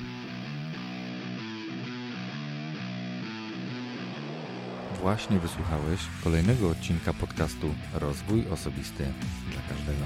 [5.05, 9.05] Właśnie wysłuchałeś kolejnego odcinka podcastu Rozwój Osobisty
[9.51, 10.05] dla Każdego.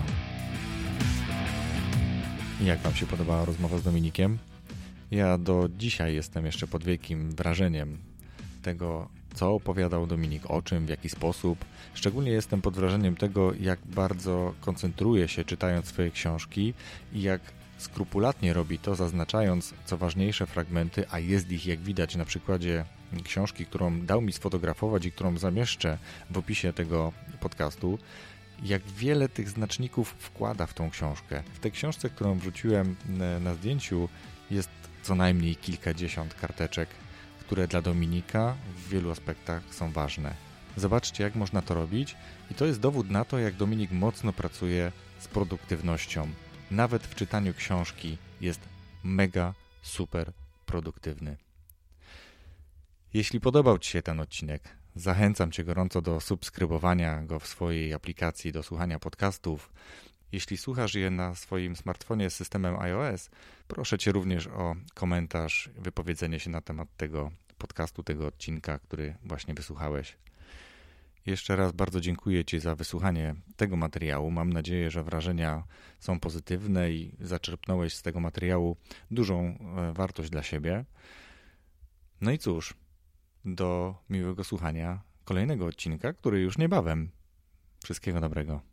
[2.62, 4.38] Jak Wam się podobała rozmowa z Dominikiem?
[5.12, 7.97] Ja do dzisiaj jestem jeszcze pod wielkim wrażeniem
[8.62, 11.66] tego, co opowiadał Dominik, o czym, w jaki sposób.
[11.93, 16.74] Szczególnie jestem pod wrażeniem tego, jak bardzo koncentruje się czytając swoje książki
[17.14, 17.41] i jak
[17.78, 22.86] skrupulatnie robi to, zaznaczając co ważniejsze fragmenty, a jest ich, jak widać na przykładzie
[23.24, 25.97] książki, którą dał mi sfotografować i którą zamieszczę
[26.30, 27.99] w opisie tego podcastu,
[28.64, 31.43] jak wiele tych znaczników wkłada w tą książkę.
[31.53, 32.95] W tej książce, którą wrzuciłem
[33.41, 34.10] na zdjęciu,
[34.51, 34.70] jest
[35.03, 36.89] co najmniej kilkadziesiąt karteczek,
[37.39, 40.34] które dla Dominika w wielu aspektach są ważne.
[40.78, 42.16] Zobaczcie, jak można to robić,
[42.51, 46.28] i to jest dowód na to, jak Dominik mocno pracuje z produktywnością.
[46.72, 48.62] Nawet w czytaniu książki jest
[49.03, 50.32] mega super
[50.66, 51.38] produktywny.
[53.14, 54.64] Jeśli podobał Ci się ten odcinek,
[54.95, 59.74] zachęcam Cię gorąco do subskrybowania go w swojej aplikacji do słuchania podcastów.
[60.32, 63.30] Jeśli słuchasz je na swoim smartfonie z systemem iOS,
[63.68, 69.53] proszę Cię również o komentarz, wypowiedzenie się na temat tego podcastu, tego odcinka, który właśnie
[69.53, 70.18] wysłuchałeś.
[71.26, 74.32] Jeszcze raz bardzo dziękuję Ci za wysłuchanie tego materiału.
[74.32, 75.64] Mam nadzieję, że wrażenia
[75.99, 78.78] są pozytywne i zaczerpnąłeś z tego materiału
[79.12, 80.86] dużą e, wartość dla siebie.
[82.22, 82.74] No i cóż,
[83.56, 87.10] do miłego słuchania kolejnego odcinka, który już niebawem.
[87.84, 88.62] Wszystkiego dobrego.